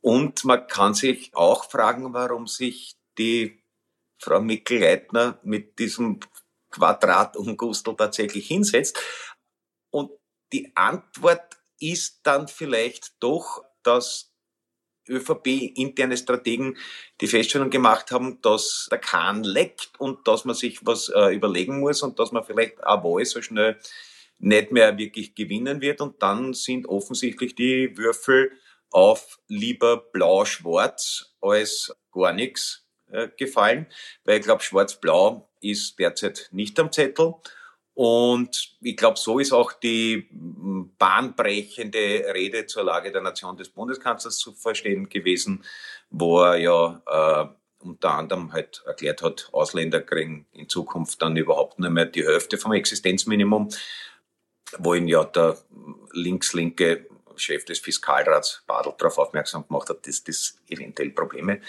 Und 0.00 0.44
man 0.44 0.66
kann 0.66 0.94
sich 0.94 1.34
auch 1.34 1.70
fragen, 1.70 2.12
warum 2.12 2.46
sich 2.46 2.96
die 3.18 3.62
Frau 4.18 4.40
Mikl-Leitner 4.40 5.38
mit 5.42 5.78
diesem 5.78 6.20
Quadrat 6.70 7.36
um 7.36 7.56
Gustl 7.56 7.94
tatsächlich 7.96 8.46
hinsetzt. 8.46 8.98
Und 9.90 10.10
die 10.52 10.72
Antwort 10.74 11.58
ist 11.78 12.20
dann 12.24 12.48
vielleicht 12.48 13.14
doch, 13.20 13.64
dass 13.82 14.32
ÖVP-interne 15.08 16.16
Strategen 16.16 16.76
die 17.20 17.26
Feststellung 17.26 17.70
gemacht 17.70 18.10
haben, 18.10 18.40
dass 18.42 18.88
der 18.90 18.98
Kahn 18.98 19.44
leckt 19.44 19.90
und 19.98 20.26
dass 20.26 20.44
man 20.44 20.54
sich 20.54 20.84
was 20.84 21.08
äh, 21.08 21.34
überlegen 21.34 21.80
muss 21.80 22.02
und 22.02 22.18
dass 22.18 22.32
man 22.32 22.44
vielleicht 22.44 22.82
auch 22.84 23.02
wohl 23.02 23.24
so 23.24 23.42
schnell 23.42 23.78
nicht 24.38 24.72
mehr 24.72 24.98
wirklich 24.98 25.34
gewinnen 25.34 25.80
wird. 25.80 26.00
Und 26.00 26.22
dann 26.22 26.52
sind 26.52 26.86
offensichtlich 26.86 27.54
die 27.54 27.96
Würfel 27.96 28.52
auf 28.90 29.38
lieber 29.48 29.96
blau-schwarz 29.96 31.34
als 31.40 31.94
gar 32.12 32.32
nichts 32.32 32.86
äh, 33.10 33.28
gefallen, 33.36 33.86
weil 34.24 34.38
ich 34.38 34.44
glaube, 34.44 34.62
schwarz-blau 34.62 35.48
ist 35.60 35.98
derzeit 35.98 36.48
nicht 36.52 36.78
am 36.78 36.92
Zettel. 36.92 37.34
Und 37.96 38.76
ich 38.82 38.94
glaube, 38.94 39.18
so 39.18 39.38
ist 39.38 39.52
auch 39.52 39.72
die 39.72 40.28
bahnbrechende 40.30 42.26
Rede 42.34 42.66
zur 42.66 42.84
Lage 42.84 43.10
der 43.10 43.22
Nation 43.22 43.56
des 43.56 43.70
Bundeskanzlers 43.70 44.36
zu 44.36 44.52
verstehen 44.52 45.08
gewesen, 45.08 45.64
wo 46.10 46.42
er 46.42 46.56
ja 46.58 47.02
äh, 47.06 47.48
unter 47.82 48.10
anderem 48.10 48.52
halt 48.52 48.82
erklärt 48.84 49.22
hat, 49.22 49.48
Ausländer 49.52 50.02
kriegen 50.02 50.44
in 50.52 50.68
Zukunft 50.68 51.22
dann 51.22 51.38
überhaupt 51.38 51.78
nicht 51.78 51.88
mehr 51.88 52.04
die 52.04 52.26
Hälfte 52.26 52.58
vom 52.58 52.72
Existenzminimum, 52.72 53.70
wo 54.76 54.92
ihn 54.92 55.08
ja 55.08 55.24
der 55.24 55.56
links-linke 56.12 57.06
Chef 57.36 57.64
des 57.64 57.78
Fiskalrats 57.78 58.62
Badel 58.66 58.92
darauf 58.98 59.16
aufmerksam 59.16 59.66
gemacht 59.66 59.88
hat, 59.88 60.06
dass 60.06 60.22
das 60.22 60.58
eventuell 60.68 61.12
Probleme 61.12 61.62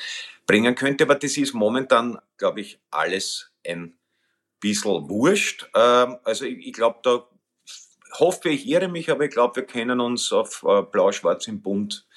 bringen 0.46 0.76
könnte. 0.76 1.06
Aber 1.06 1.16
das 1.16 1.38
ist 1.38 1.54
momentan, 1.54 2.20
glaube 2.36 2.60
ich, 2.60 2.80
alles 2.92 3.50
ein 3.66 3.98
bisschen 4.60 5.10
wurscht. 5.10 5.70
Ähm, 5.76 6.18
also 6.24 6.46
ich, 6.46 6.68
ich 6.68 6.74
glaube, 6.74 7.00
da 7.04 7.28
hoffe 8.20 8.50
ich 8.50 8.68
irre 8.68 8.88
mich, 8.88 9.10
aber 9.12 9.26
ich 9.26 9.32
glaube, 9.32 9.58
wir 9.58 9.66
können 9.66 10.00
uns 10.00 10.32
auf 10.32 10.64
äh, 10.68 10.82
Blau-Schwarz 10.82 11.48
im 11.48 11.62
Bund 11.62 12.08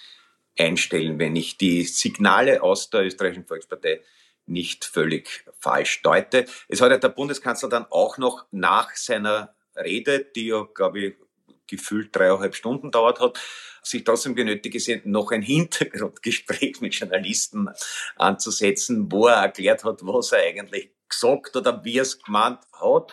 einstellen, 0.58 1.18
wenn 1.18 1.36
ich 1.36 1.58
die 1.58 1.84
Signale 1.84 2.62
aus 2.62 2.90
der 2.90 3.04
österreichischen 3.04 3.46
Volkspartei 3.46 4.02
nicht 4.46 4.84
völlig 4.84 5.44
falsch 5.58 6.02
deute. 6.02 6.46
Es 6.68 6.80
hat 6.80 6.90
ja 6.90 6.98
der 6.98 7.08
Bundeskanzler 7.08 7.68
dann 7.68 7.86
auch 7.90 8.18
noch 8.18 8.46
nach 8.50 8.94
seiner 8.96 9.54
Rede, 9.76 10.26
die 10.34 10.48
ja, 10.48 10.66
glaube 10.74 11.00
ich, 11.00 11.14
gefühlt 11.66 12.14
dreieinhalb 12.14 12.56
Stunden 12.56 12.90
dauert 12.90 13.20
hat, 13.20 13.38
sich 13.82 14.02
trotzdem 14.02 14.34
genötigt 14.34 14.72
gesehen, 14.72 15.02
noch 15.04 15.30
ein 15.30 15.42
Hintergrundgespräch 15.42 16.80
mit 16.80 16.94
Journalisten 16.94 17.70
anzusetzen, 18.16 19.10
wo 19.10 19.28
er 19.28 19.36
erklärt 19.42 19.84
hat, 19.84 20.00
was 20.02 20.32
er 20.32 20.40
eigentlich 20.40 20.90
gesagt 21.10 21.56
oder 21.56 21.84
wie 21.84 21.98
er 21.98 22.02
es 22.02 22.22
gemeint 22.22 22.60
hat. 22.72 23.12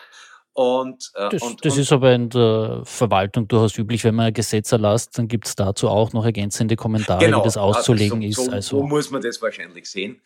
Und, 0.52 1.12
äh, 1.14 1.28
das, 1.28 1.42
und, 1.42 1.64
das 1.64 1.74
und, 1.74 1.80
ist 1.80 1.92
aber 1.92 2.12
in 2.12 2.30
der 2.30 2.80
Verwaltung 2.84 3.46
durchaus 3.46 3.78
üblich, 3.78 4.02
wenn 4.02 4.16
man 4.16 4.26
ein 4.26 4.32
Gesetz 4.32 4.72
erlasst, 4.72 5.16
dann 5.16 5.28
gibt 5.28 5.46
es 5.46 5.54
dazu 5.54 5.88
auch 5.88 6.12
noch 6.12 6.24
ergänzende 6.24 6.74
Kommentare, 6.74 7.24
genau, 7.24 7.40
wie 7.40 7.44
das 7.44 7.56
auszulegen 7.56 8.22
also, 8.22 8.42
so, 8.42 8.48
ist. 8.48 8.54
Also 8.54 8.78
so 8.78 8.82
muss 8.82 9.10
man 9.10 9.22
das 9.22 9.40
wahrscheinlich 9.40 9.88
sehen. 9.88 10.20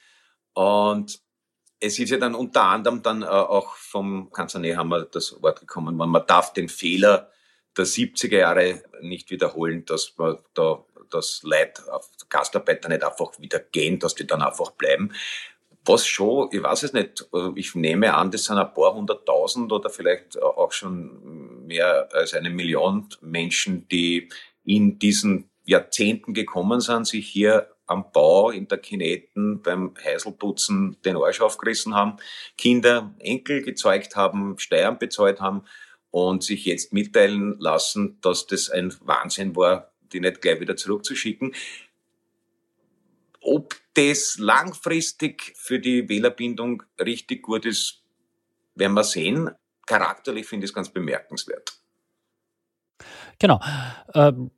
Und 0.55 1.21
es 1.81 1.99
ist 1.99 2.11
ja 2.11 2.17
dann 2.17 2.35
unter 2.35 2.62
anderem 2.62 3.02
dann 3.02 3.23
äh, 3.23 3.26
auch 3.26 3.75
vom 3.75 4.31
Kanzler 4.31 4.61
Nehammer 4.61 5.02
das 5.02 5.43
Wort 5.43 5.61
gekommen, 5.61 5.97
man, 5.97 6.09
man 6.09 6.25
darf 6.26 6.52
den 6.52 6.69
Fehler 6.69 7.31
der 7.76 7.87
70er 7.87 8.38
Jahre 8.38 8.83
nicht 9.00 9.31
wiederholen, 9.31 9.85
dass 9.85 10.14
man 10.17 10.38
da 10.55 10.85
das 11.11 11.43
Leid 11.43 11.83
auf 11.88 12.09
Gastarbeiter 12.29 12.88
nicht 12.88 13.05
einfach 13.05 13.38
wieder 13.38 13.59
gehen, 13.59 13.99
dass 13.99 14.14
die 14.14 14.26
dann 14.26 14.43
einfach 14.43 14.71
bleiben. 14.73 15.12
Was 15.84 16.06
schon, 16.06 16.48
ich 16.52 16.62
weiß 16.62 16.84
es 16.84 16.92
nicht, 16.92 17.28
ich 17.56 17.74
nehme 17.74 18.14
an, 18.14 18.30
das 18.30 18.44
sind 18.44 18.58
ein 18.58 18.72
paar 18.72 18.94
hunderttausend 18.94 19.72
oder 19.72 19.90
vielleicht 19.90 20.40
auch 20.40 20.70
schon 20.70 21.66
mehr 21.66 22.08
als 22.12 22.34
eine 22.34 22.50
Million 22.50 23.08
Menschen, 23.20 23.88
die 23.88 24.28
in 24.64 25.00
diesen 25.00 25.50
Jahrzehnten 25.64 26.34
gekommen 26.34 26.80
sind, 26.80 27.06
sich 27.06 27.28
hier 27.28 27.68
am 27.86 28.12
Bau 28.12 28.50
in 28.50 28.68
der 28.68 28.78
Kineten 28.78 29.60
beim 29.60 29.94
Heiselputzen 30.02 30.96
den 31.04 31.16
Arsch 31.16 31.40
aufgerissen 31.40 31.94
haben, 31.94 32.16
Kinder, 32.56 33.12
Enkel 33.18 33.62
gezeugt 33.62 34.14
haben, 34.16 34.58
Steuern 34.58 34.98
bezahlt 34.98 35.40
haben 35.40 35.64
und 36.10 36.44
sich 36.44 36.64
jetzt 36.64 36.92
mitteilen 36.92 37.58
lassen, 37.58 38.18
dass 38.20 38.46
das 38.46 38.70
ein 38.70 38.94
Wahnsinn 39.00 39.56
war, 39.56 39.92
die 40.12 40.20
nicht 40.20 40.40
gleich 40.40 40.60
wieder 40.60 40.76
zurückzuschicken. 40.76 41.54
Ob 43.40 43.74
das 43.94 44.38
langfristig 44.38 45.52
für 45.56 45.78
die 45.78 46.08
Wählerbindung 46.08 46.82
richtig 46.99 47.42
gut 47.42 47.66
ist, 47.66 48.02
werden 48.75 48.94
wir 48.94 49.04
sehen. 49.04 49.50
Charakterlich 49.87 50.46
finde 50.46 50.64
ich 50.64 50.70
es 50.70 50.75
ganz 50.75 50.90
bemerkenswert. 50.90 51.82
Genau. 53.38 53.61
Ähm, 54.14 54.52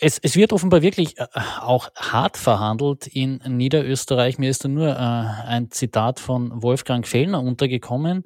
es, 0.00 0.18
es, 0.18 0.36
wird 0.36 0.52
offenbar 0.52 0.80
wirklich 0.80 1.18
äh, 1.18 1.26
auch 1.60 1.90
hart 1.94 2.38
verhandelt 2.38 3.06
in 3.06 3.42
Niederösterreich. 3.46 4.38
Mir 4.38 4.48
ist 4.48 4.64
da 4.64 4.68
nur 4.68 4.88
äh, 4.88 4.94
ein 4.94 5.70
Zitat 5.70 6.18
von 6.18 6.62
Wolfgang 6.62 7.06
Fellner 7.06 7.42
untergekommen, 7.42 8.24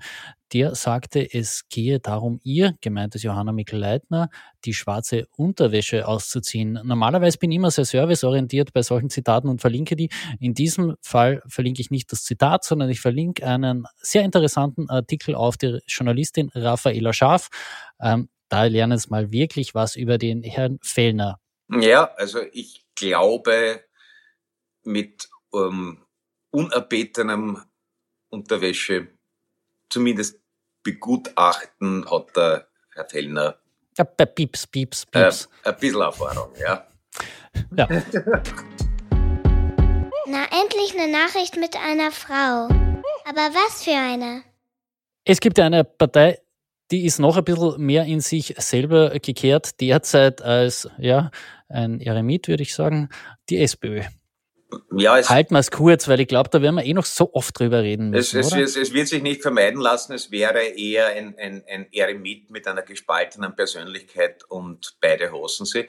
der 0.52 0.74
sagte, 0.74 1.32
es 1.32 1.68
gehe 1.68 2.00
darum, 2.00 2.40
ihr, 2.42 2.76
gemeint 2.80 3.14
ist 3.14 3.22
Johanna 3.22 3.52
Mikl-Leitner, 3.52 4.30
die 4.64 4.74
schwarze 4.74 5.26
Unterwäsche 5.36 6.06
auszuziehen. 6.06 6.78
Normalerweise 6.84 7.38
bin 7.38 7.50
ich 7.50 7.56
immer 7.56 7.70
sehr 7.70 7.84
serviceorientiert 7.84 8.72
bei 8.72 8.82
solchen 8.82 9.10
Zitaten 9.10 9.48
und 9.48 9.60
verlinke 9.60 9.96
die. 9.96 10.10
In 10.38 10.54
diesem 10.54 10.96
Fall 11.00 11.42
verlinke 11.46 11.80
ich 11.80 11.90
nicht 11.90 12.10
das 12.12 12.24
Zitat, 12.24 12.64
sondern 12.64 12.90
ich 12.90 13.00
verlinke 13.00 13.46
einen 13.46 13.84
sehr 13.96 14.24
interessanten 14.24 14.90
Artikel 14.90 15.34
auf 15.34 15.56
die 15.56 15.78
Journalistin 15.86 16.50
Raffaela 16.54 17.12
Schaaf. 17.12 17.48
Ähm, 18.00 18.28
da 18.48 18.64
lernen 18.64 18.92
es 18.92 19.10
mal 19.10 19.30
wirklich 19.30 19.74
was 19.74 19.96
über 19.96 20.18
den 20.18 20.42
Herrn 20.42 20.78
Fellner. 20.82 21.38
Ja, 21.68 22.12
also 22.16 22.40
ich 22.52 22.84
glaube, 22.96 23.84
mit 24.82 25.28
ähm, 25.54 26.04
unerbetenem 26.50 27.62
Unterwäsche 28.28 29.08
zumindest 29.88 30.39
begutachten 30.82 32.10
hat 32.10 32.36
der 32.36 32.66
Herr 32.94 33.08
Fellner 33.08 33.56
ja, 33.98 34.04
bei 34.04 34.24
Pieps, 34.24 34.66
Pieps, 34.66 35.04
Pieps. 35.06 35.48
Äh, 35.64 35.68
ein 35.68 35.76
bisschen 35.78 36.00
Erfahrung, 36.00 36.50
ja. 36.58 36.86
ja. 37.76 37.88
Na, 40.26 40.44
endlich 40.62 40.94
eine 40.96 41.12
Nachricht 41.12 41.56
mit 41.56 41.76
einer 41.76 42.10
Frau. 42.12 42.68
Aber 43.28 43.52
was 43.52 43.84
für 43.84 43.90
eine? 43.90 44.42
Es 45.24 45.40
gibt 45.40 45.58
eine 45.58 45.84
Partei, 45.84 46.38
die 46.90 47.04
ist 47.04 47.18
noch 47.18 47.36
ein 47.36 47.44
bisschen 47.44 47.80
mehr 47.80 48.04
in 48.04 48.20
sich 48.20 48.54
selber 48.58 49.10
gekehrt, 49.10 49.80
derzeit 49.80 50.40
als 50.40 50.88
ja, 50.98 51.30
ein 51.68 52.00
Eremit, 52.00 52.48
würde 52.48 52.62
ich 52.62 52.74
sagen, 52.74 53.08
die 53.48 53.58
SPÖ. 53.58 54.02
Ja, 54.96 55.18
es, 55.18 55.28
Halten 55.28 55.54
wir 55.54 55.60
es 55.60 55.70
kurz, 55.70 56.08
weil 56.08 56.20
ich 56.20 56.28
glaube, 56.28 56.50
da 56.50 56.62
werden 56.62 56.76
wir 56.76 56.84
eh 56.84 56.94
noch 56.94 57.04
so 57.04 57.32
oft 57.32 57.58
drüber 57.58 57.82
reden 57.82 58.10
müssen. 58.10 58.38
Es, 58.38 58.52
es, 58.52 58.76
es, 58.76 58.92
wird 58.92 59.08
sich 59.08 59.22
nicht 59.22 59.42
vermeiden 59.42 59.80
lassen. 59.80 60.12
Es 60.12 60.30
wäre 60.30 60.62
eher 60.62 61.08
ein, 61.08 61.36
ein, 61.38 61.64
ein 61.68 61.92
Eremit 61.92 62.50
mit 62.50 62.66
einer 62.66 62.82
gespaltenen 62.82 63.54
Persönlichkeit 63.54 64.44
und 64.48 64.96
beide 65.00 65.32
hosen 65.32 65.66
sie. 65.66 65.88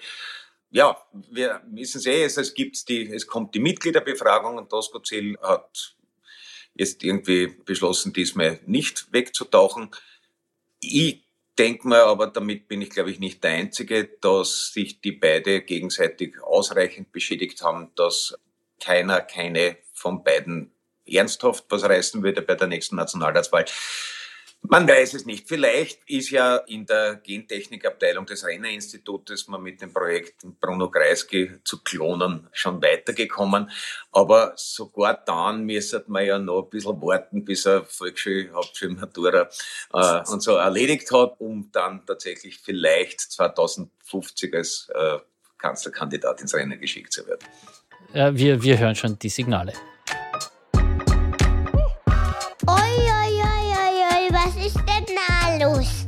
Ja, 0.69 0.97
wir 1.29 1.61
wissen 1.67 1.97
es 1.97 2.05
eh, 2.05 2.23
es, 2.23 2.53
gibt 2.53 2.87
die, 2.87 3.11
es 3.13 3.27
kommt 3.27 3.53
die 3.53 3.59
Mitgliederbefragung 3.59 4.57
und 4.57 4.71
Doskozil 4.71 5.37
hat 5.41 5.95
jetzt 6.73 7.03
irgendwie 7.03 7.47
beschlossen, 7.47 8.13
diesmal 8.13 8.59
nicht 8.65 9.11
wegzutauchen. 9.11 9.91
Ich 10.79 11.23
denke 11.57 11.87
mal, 11.87 12.01
aber 12.01 12.27
damit 12.27 12.67
bin 12.67 12.81
ich, 12.81 12.89
glaube 12.89 13.11
ich, 13.11 13.19
nicht 13.19 13.43
der 13.43 13.51
Einzige, 13.51 14.05
dass 14.21 14.71
sich 14.71 15.01
die 15.01 15.11
beide 15.11 15.61
gegenseitig 15.61 16.41
ausreichend 16.41 17.11
beschädigt 17.11 17.61
haben, 17.61 17.91
dass 17.95 18.35
keiner 18.81 19.21
keine 19.21 19.77
von 19.93 20.23
beiden 20.23 20.71
ernsthaft 21.05 21.65
was 21.69 21.83
reißen 21.83 22.23
würde 22.23 22.41
bei 22.41 22.55
der 22.55 22.67
nächsten 22.67 22.95
Nationalratswahl. 22.95 23.65
Man 24.63 24.87
weiß 24.87 25.15
es 25.15 25.25
nicht. 25.25 25.47
Vielleicht 25.47 26.07
ist 26.07 26.29
ja 26.29 26.57
in 26.57 26.85
der 26.85 27.15
Gentechnikabteilung 27.15 28.27
des 28.27 28.45
Renner-Institutes 28.45 29.47
man 29.47 29.63
mit 29.63 29.81
dem 29.81 29.91
Projekt 29.91 30.45
Bruno 30.59 30.89
Kreisky 30.89 31.51
zu 31.63 31.81
klonen 31.81 32.47
schon 32.53 32.79
weitergekommen. 32.81 33.71
Aber 34.11 34.53
sogar 34.55 35.15
dann 35.25 35.65
müsste 35.65 36.03
man 36.07 36.25
ja 36.25 36.37
noch 36.37 36.65
ein 36.65 36.69
bisschen 36.69 37.01
warten, 37.01 37.43
bis 37.43 37.65
er 37.65 37.85
Volksschule, 37.85 38.51
Hauptschule, 38.53 38.93
Matura 38.93 39.49
äh, 39.93 40.31
und 40.31 40.43
so 40.43 40.55
erledigt 40.55 41.11
hat, 41.11 41.39
um 41.39 41.71
dann 41.71 42.05
tatsächlich 42.05 42.59
vielleicht 42.59 43.19
2050 43.19 44.53
als 44.53 44.89
äh, 44.93 45.17
Kanzlerkandidat 45.57 46.39
ins 46.39 46.53
Rennen 46.53 46.79
geschickt 46.79 47.13
zu 47.13 47.25
werden. 47.25 47.47
Ja, 48.13 48.35
wir, 48.35 48.61
wir 48.61 48.77
hören 48.77 48.95
schon 48.95 49.17
die 49.19 49.29
Signale. 49.29 49.73
los? 55.61 56.05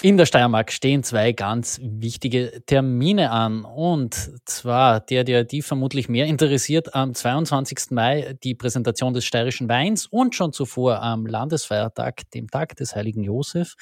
In 0.00 0.16
der 0.16 0.26
Steiermark 0.26 0.70
stehen 0.70 1.02
zwei 1.02 1.32
ganz 1.32 1.80
wichtige 1.82 2.62
Termine 2.66 3.30
an. 3.30 3.64
Und 3.64 4.14
zwar 4.44 5.00
der, 5.00 5.24
der 5.24 5.44
die 5.44 5.60
vermutlich 5.60 6.08
mehr 6.08 6.26
interessiert, 6.26 6.94
am 6.94 7.14
22. 7.14 7.90
Mai 7.90 8.36
die 8.42 8.54
Präsentation 8.54 9.12
des 9.12 9.24
steirischen 9.24 9.68
Weins 9.68 10.06
und 10.06 10.34
schon 10.34 10.52
zuvor 10.52 11.02
am 11.02 11.26
Landesfeiertag, 11.26 12.30
dem 12.30 12.48
Tag 12.48 12.76
des 12.76 12.94
heiligen 12.94 13.24
Josef. 13.24 13.74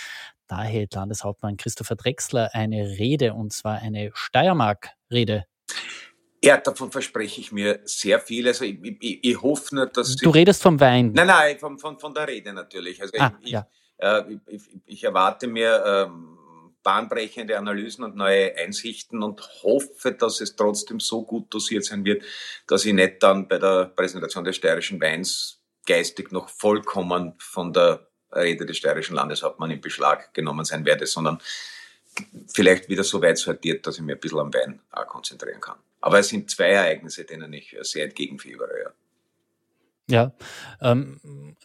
Da 0.46 0.62
hält 0.62 0.94
Landeshauptmann 0.94 1.58
Christopher 1.58 1.96
Drexler 1.96 2.50
eine 2.54 2.98
Rede, 2.98 3.34
und 3.34 3.52
zwar 3.52 3.78
eine 3.78 4.10
Steiermark-Rede. 4.14 5.44
Ja, 6.42 6.58
davon 6.58 6.92
verspreche 6.92 7.40
ich 7.40 7.52
mir 7.52 7.80
sehr 7.84 8.20
viel. 8.20 8.46
Also 8.46 8.64
ich, 8.64 8.78
ich, 9.00 9.24
ich 9.24 9.42
hoffe 9.42 9.74
nur, 9.74 9.86
dass... 9.86 10.16
Du 10.16 10.30
redest 10.30 10.62
vom 10.62 10.78
Wein. 10.80 11.12
Nein, 11.12 11.26
nein, 11.26 11.58
von, 11.58 11.78
von, 11.78 11.98
von 11.98 12.14
der 12.14 12.28
Rede 12.28 12.52
natürlich. 12.52 13.00
Also 13.00 13.14
ah, 13.18 13.32
ich, 13.42 13.50
ja. 13.50 13.66
Äh, 13.98 14.38
ich, 14.86 15.04
erwarte 15.04 15.46
mir 15.46 15.82
ähm, 15.86 16.36
bahnbrechende 16.82 17.58
Analysen 17.58 18.04
und 18.04 18.16
neue 18.16 18.54
Einsichten 18.56 19.22
und 19.22 19.40
hoffe, 19.62 20.12
dass 20.12 20.40
es 20.40 20.54
trotzdem 20.54 21.00
so 21.00 21.24
gut 21.24 21.52
dosiert 21.52 21.84
sein 21.84 22.04
wird, 22.04 22.22
dass 22.66 22.84
ich 22.84 22.92
nicht 22.92 23.22
dann 23.22 23.48
bei 23.48 23.58
der 23.58 23.86
Präsentation 23.86 24.44
des 24.44 24.56
steirischen 24.56 25.00
Weins 25.00 25.62
geistig 25.86 26.32
noch 26.32 26.48
vollkommen 26.48 27.34
von 27.38 27.72
der 27.72 28.06
Rede 28.32 28.66
des 28.66 28.76
steirischen 28.76 29.16
Landeshauptmanns 29.16 29.74
in 29.74 29.80
Beschlag 29.80 30.34
genommen 30.34 30.64
sein 30.64 30.84
werde, 30.84 31.06
sondern 31.06 31.40
vielleicht 32.52 32.88
wieder 32.88 33.04
so 33.04 33.22
weit 33.22 33.38
sortiert, 33.38 33.86
dass 33.86 33.96
ich 33.96 34.02
mir 34.02 34.14
ein 34.14 34.20
bisschen 34.20 34.38
am 34.38 34.52
Wein 34.52 34.80
auch 34.90 35.06
konzentrieren 35.06 35.60
kann. 35.60 35.78
Aber 36.00 36.18
es 36.18 36.28
sind 36.28 36.50
zwei 36.50 36.70
Ereignisse, 36.70 37.24
denen 37.24 37.52
ich 37.52 37.76
sehr 37.82 38.04
entgegenfiebere. 38.04 38.80
Ja. 38.84 38.94
Ja, 40.08 40.32
ähm, 40.80 41.18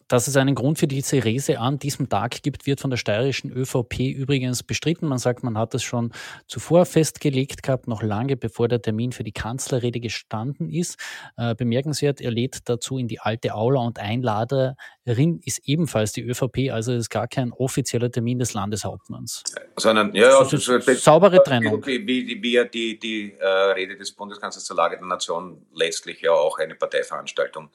dass 0.08 0.28
es 0.28 0.36
einen 0.36 0.56
Grund 0.56 0.78
für 0.78 0.88
diese 0.88 1.24
Rese 1.24 1.60
an 1.60 1.80
diesem 1.80 2.10
Tag 2.10 2.42
gibt, 2.44 2.66
wird 2.66 2.82
von 2.82 2.90
der 2.90 2.98
steirischen 2.98 3.52
ÖVP 3.52 4.00
übrigens 4.00 4.64
bestritten. 4.64 5.08
Man 5.08 5.20
sagt, 5.20 5.44
man 5.44 5.58
hat 5.58 5.74
es 5.74 5.84
schon 5.84 6.12
zuvor 6.48 6.86
festgelegt 6.86 7.64
gehabt, 7.64 7.88
noch 7.88 8.02
lange 8.02 8.36
bevor 8.36 8.68
der 8.68 8.82
Termin 8.82 9.12
für 9.12 9.24
die 9.24 9.32
Kanzlerrede 9.32 10.00
gestanden 10.00 10.70
ist. 10.70 11.00
Äh, 11.38 11.56
bemerkenswert, 11.56 12.20
er 12.20 12.32
lädt 12.32 12.68
dazu 12.68 12.98
in 12.98 13.08
die 13.08 13.20
alte 13.20 13.54
Aula 13.54 13.82
und 13.82 14.00
Einladerin 14.00 15.40
ist 15.46 15.62
ebenfalls 15.66 16.12
die 16.12 16.24
ÖVP, 16.24 16.72
also 16.72 16.92
es 16.92 17.02
ist 17.02 17.10
gar 17.10 17.28
kein 17.28 17.54
offizieller 17.54 18.12
Termin 18.12 18.40
des 18.40 18.54
Landeshauptmanns. 18.54 19.44
Sondern, 19.78 20.14
ja, 20.14 20.30
ja, 20.30 20.40
das 20.40 20.52
ist 20.52 20.68
eine 20.68 20.96
saubere 20.96 21.42
Trennung. 21.44 21.86
Wie, 21.86 22.06
wie, 22.06 22.42
wie 22.42 22.70
die, 22.74 23.00
die 23.00 23.34
äh, 23.40 23.46
Rede 23.46 23.96
des 23.96 24.12
Bundeskanzlers 24.12 24.66
zur 24.66 24.76
Lage 24.76 24.98
der 24.98 25.06
Nation 25.06 25.66
letztlich 25.74 26.22
ja 26.22 26.32
auch 26.32 26.58
eine 26.58 26.76
Parteiveranstaltung 26.76 27.70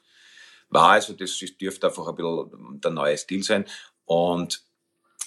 war. 0.69 0.93
Also 0.93 1.13
das 1.13 1.39
dürfte 1.61 1.89
einfach 1.89 2.09
ein 2.09 2.17
bisschen 2.17 2.81
der 2.81 2.91
neue 2.91 3.17
Stil 3.17 3.43
sein. 3.43 3.67
Und 4.05 4.63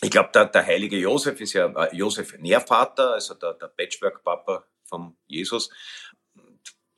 ich 0.01 0.11
glaube, 0.11 0.29
der, 0.33 0.45
der 0.45 0.65
heilige 0.65 0.97
Josef 0.97 1.39
ist 1.41 1.53
ja 1.53 1.67
äh, 1.67 1.95
Josef 1.95 2.37
Nährvater, 2.37 3.13
also 3.13 3.33
der, 3.33 3.53
der 3.53 3.67
Patchwork-Papa 3.67 4.63
von 4.85 5.15
Jesus, 5.27 5.69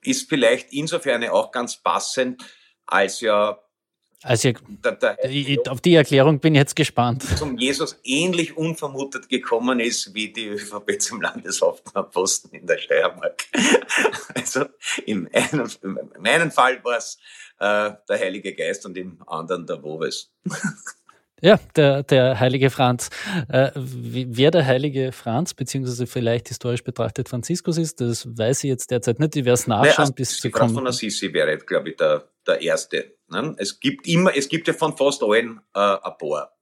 ist 0.04 0.30
vielleicht 0.30 0.72
insofern 0.72 1.24
auch 1.30 1.52
ganz 1.52 1.78
passend, 1.78 2.44
als 2.86 3.22
ja 3.22 3.60
also 4.24 4.52
der, 4.68 4.92
der 4.92 5.18
auf 5.68 5.82
die 5.82 5.96
Erklärung 5.96 6.40
bin 6.40 6.54
ich 6.54 6.60
jetzt 6.60 6.76
gespannt. 6.76 7.24
Zum 7.38 7.58
Jesus 7.58 8.00
ähnlich 8.04 8.56
unvermutet 8.56 9.30
gekommen 9.30 9.80
ist 9.80 10.14
wie 10.14 10.32
die 10.32 10.48
ÖVP 10.48 11.02
zum 11.02 11.22
Landeshauptmannposten 11.22 12.52
in 12.52 12.68
der 12.68 12.78
Steiermark. 12.78 13.46
Also 14.34 14.66
in 15.06 15.28
einem, 15.34 15.70
in 15.84 16.22
meinem 16.22 16.52
Fall 16.52 16.84
war 16.84 16.98
es 16.98 17.18
äh, 17.62 17.94
der 18.10 18.20
Heilige 18.20 18.56
Geist 18.56 18.86
und 18.86 18.98
im 18.98 19.22
anderen 19.28 19.66
der 19.68 19.82
Woves. 19.84 20.34
Ja, 21.44 21.60
der, 21.76 22.04
der 22.04 22.40
heilige 22.40 22.70
Franz. 22.70 23.10
Äh, 23.50 23.72
wer 23.74 24.52
der 24.52 24.64
heilige 24.64 25.12
Franz, 25.12 25.56
beziehungsweise 25.56 26.06
vielleicht 26.06 26.50
historisch 26.50 26.84
betrachtet 26.84 27.30
Franziskus 27.30 27.80
ist, 27.80 28.00
das 28.00 28.28
weiß 28.28 28.64
ich 28.64 28.68
jetzt 28.68 28.92
derzeit 28.92 29.20
nicht. 29.20 29.36
Ich 29.36 29.46
werde 29.46 29.56
es 29.56 29.66
nachschauen, 29.66 30.04
naja, 30.04 30.14
bis 30.16 30.40
zu 30.40 30.52
kommen. 30.52 30.76
von 30.76 30.86
Assisi 30.86 31.34
wäre, 31.34 31.58
glaube 31.58 31.90
ich, 31.90 31.98
der, 31.98 32.30
der 32.46 32.62
erste. 32.62 33.16
Ne? 33.28 33.56
Es 33.58 33.80
gibt 33.80 34.08
immer, 34.08 34.38
es 34.38 34.50
gibt 34.50 34.68
ja 34.68 34.76
von 34.76 34.96
fast 34.96 35.24
allen 35.24 35.62
äh, 35.74 35.80
ein 35.80 36.18
paar. 36.20 36.56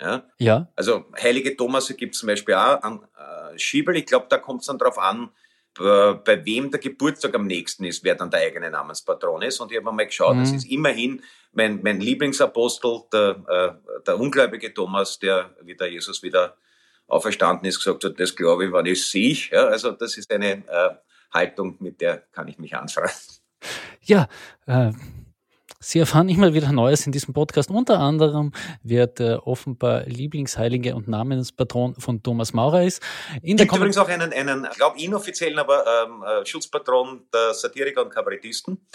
Ja? 0.00 0.22
ja. 0.38 0.72
Also 0.76 1.06
heilige 1.20 1.56
Thomas 1.56 1.88
gibt 1.96 2.14
es 2.14 2.20
zum 2.20 2.28
Beispiel 2.28 2.54
auch 2.54 2.80
an 2.82 3.00
äh, 3.18 3.58
Schiebel. 3.58 3.96
Ich 3.96 4.06
glaube, 4.06 4.26
da 4.30 4.38
kommt 4.38 4.60
es 4.60 4.68
dann 4.68 4.78
darauf 4.78 4.98
an, 4.98 5.30
bei 5.74 6.44
wem 6.44 6.70
der 6.70 6.80
Geburtstag 6.80 7.34
am 7.34 7.46
nächsten 7.46 7.84
ist, 7.84 8.04
wer 8.04 8.14
dann 8.14 8.30
der 8.30 8.40
eigene 8.40 8.70
Namenspatron 8.70 9.42
ist. 9.42 9.60
Und 9.60 9.72
ich 9.72 9.78
habe 9.78 9.90
mal 9.90 10.06
geschaut, 10.06 10.36
mhm. 10.36 10.40
das 10.40 10.52
ist 10.52 10.70
immerhin 10.70 11.22
mein, 11.52 11.80
mein 11.82 12.00
Lieblingsapostel, 12.00 13.02
der, 13.12 13.44
äh, 13.48 14.02
der 14.06 14.18
ungläubige 14.18 14.72
Thomas, 14.72 15.18
der 15.18 15.54
wie 15.62 15.74
der 15.74 15.90
Jesus 15.90 16.22
wieder 16.22 16.56
auferstanden 17.06 17.66
ist, 17.66 17.78
gesagt 17.78 18.04
hat, 18.04 18.18
das 18.18 18.34
glaube 18.34 18.66
ich, 18.66 18.72
wann 18.72 18.86
ich 18.86 19.06
sehe. 19.06 19.36
Ja, 19.50 19.66
also 19.66 19.92
das 19.92 20.16
ist 20.16 20.30
eine 20.32 20.66
äh, 20.68 20.90
Haltung, 21.32 21.76
mit 21.80 22.00
der 22.00 22.18
kann 22.32 22.48
ich 22.48 22.58
mich 22.58 22.76
anfreunden. 22.76 23.14
Ja, 24.02 24.28
äh, 24.66 24.92
Sie 25.84 25.98
erfahren 25.98 26.30
immer 26.30 26.54
wieder 26.54 26.72
Neues 26.72 27.04
in 27.04 27.12
diesem 27.12 27.34
Podcast. 27.34 27.70
Unter 27.70 28.00
anderem, 28.00 28.52
wer 28.82 29.06
der 29.06 29.46
offenbar 29.46 30.04
Lieblingsheilige 30.06 30.94
und 30.94 31.08
Namenspatron 31.08 31.96
von 31.96 32.22
Thomas 32.22 32.54
Maurer 32.54 32.84
ist. 32.84 33.02
In 33.42 33.58
Gibt 33.58 33.70
übrigens 33.70 33.98
auch 33.98 34.08
einen, 34.08 34.32
einen 34.32 34.64
ich 34.64 34.78
glaube 34.78 34.98
inoffiziellen, 34.98 35.58
aber 35.58 35.84
ähm, 35.86 36.22
äh, 36.22 36.46
Schutzpatron 36.46 37.26
der 37.32 37.52
Satiriker 37.52 38.02
und 38.02 38.10
Kabarettisten. 38.10 38.86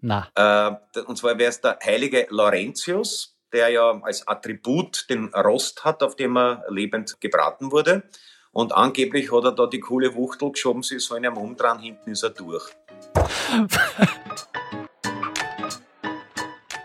Na. 0.00 0.28
Äh, 0.34 1.00
und 1.02 1.16
zwar 1.16 1.38
wäre 1.38 1.50
es 1.50 1.60
der 1.60 1.78
heilige 1.84 2.26
Laurentius, 2.30 3.38
der 3.52 3.68
ja 3.68 4.00
als 4.02 4.26
Attribut 4.26 5.06
den 5.08 5.32
Rost 5.32 5.84
hat, 5.84 6.02
auf 6.02 6.16
dem 6.16 6.36
er 6.36 6.64
lebend 6.68 7.20
gebraten 7.20 7.70
wurde. 7.70 8.02
Und 8.50 8.72
angeblich 8.72 9.30
hat 9.30 9.44
er 9.44 9.52
da 9.52 9.66
die 9.66 9.80
coole 9.80 10.16
Wuchtel 10.16 10.50
geschoben, 10.50 10.82
sie 10.82 10.98
so 10.98 11.14
in 11.14 11.24
einem 11.24 11.36
Umdrehen, 11.36 11.78
hinten 11.78 12.10
ist 12.10 12.24
er 12.24 12.30
durch. 12.30 12.64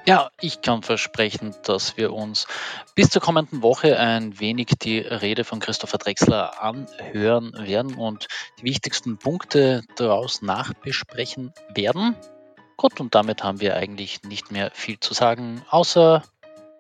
Ja, 0.08 0.32
ich 0.40 0.62
kann 0.62 0.84
versprechen, 0.84 1.54
dass 1.64 1.98
wir 1.98 2.14
uns 2.14 2.48
bis 2.96 3.10
zur 3.10 3.22
kommenden 3.22 3.62
Woche 3.62 4.00
ein 4.00 4.40
wenig 4.40 4.68
die 4.82 5.00
Rede 5.00 5.44
von 5.44 5.60
Christopher 5.60 5.98
Drexler 5.98 6.64
anhören 6.64 7.52
werden 7.68 7.96
und 7.96 8.30
die 8.58 8.64
wichtigsten 8.64 9.18
Punkte 9.18 9.84
daraus 9.98 10.42
nachbesprechen 10.42 11.54
werden. 11.74 12.16
Gut, 12.78 13.02
und 13.02 13.16
damit 13.16 13.44
haben 13.44 13.60
wir 13.60 13.76
eigentlich 13.76 14.24
nicht 14.24 14.50
mehr 14.50 14.72
viel 14.74 14.98
zu 14.98 15.14
sagen, 15.14 15.66
außer. 15.70 16.24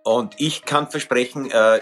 Und 0.05 0.35
ich 0.37 0.63
kann 0.63 0.89
versprechen, 0.89 1.51
äh, 1.51 1.81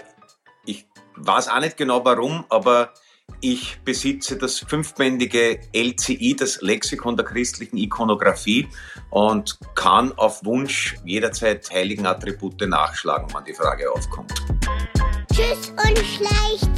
ich 0.64 0.84
weiß 1.14 1.46
auch 1.46 1.60
nicht 1.60 1.76
genau 1.76 2.04
warum, 2.04 2.44
aber 2.48 2.92
Ich 3.40 3.78
besitze 3.84 4.36
das 4.36 4.58
fünfbändige 4.58 5.60
LCI, 5.72 6.36
das 6.36 6.62
Lexikon 6.62 7.16
der 7.16 7.26
christlichen 7.26 7.76
Ikonographie 7.76 8.68
und 9.10 9.58
kann 9.74 10.12
auf 10.16 10.44
Wunsch 10.44 10.96
jederzeit 11.04 11.70
heiligen 11.70 12.06
Attribute 12.06 12.62
nachschlagen, 12.62 13.32
wenn 13.34 13.44
die 13.44 13.54
Frage 13.54 13.92
aufkommt. 13.92 14.32
Tschüss 15.32 15.70
und 15.70 15.98
schleicht 15.98 16.76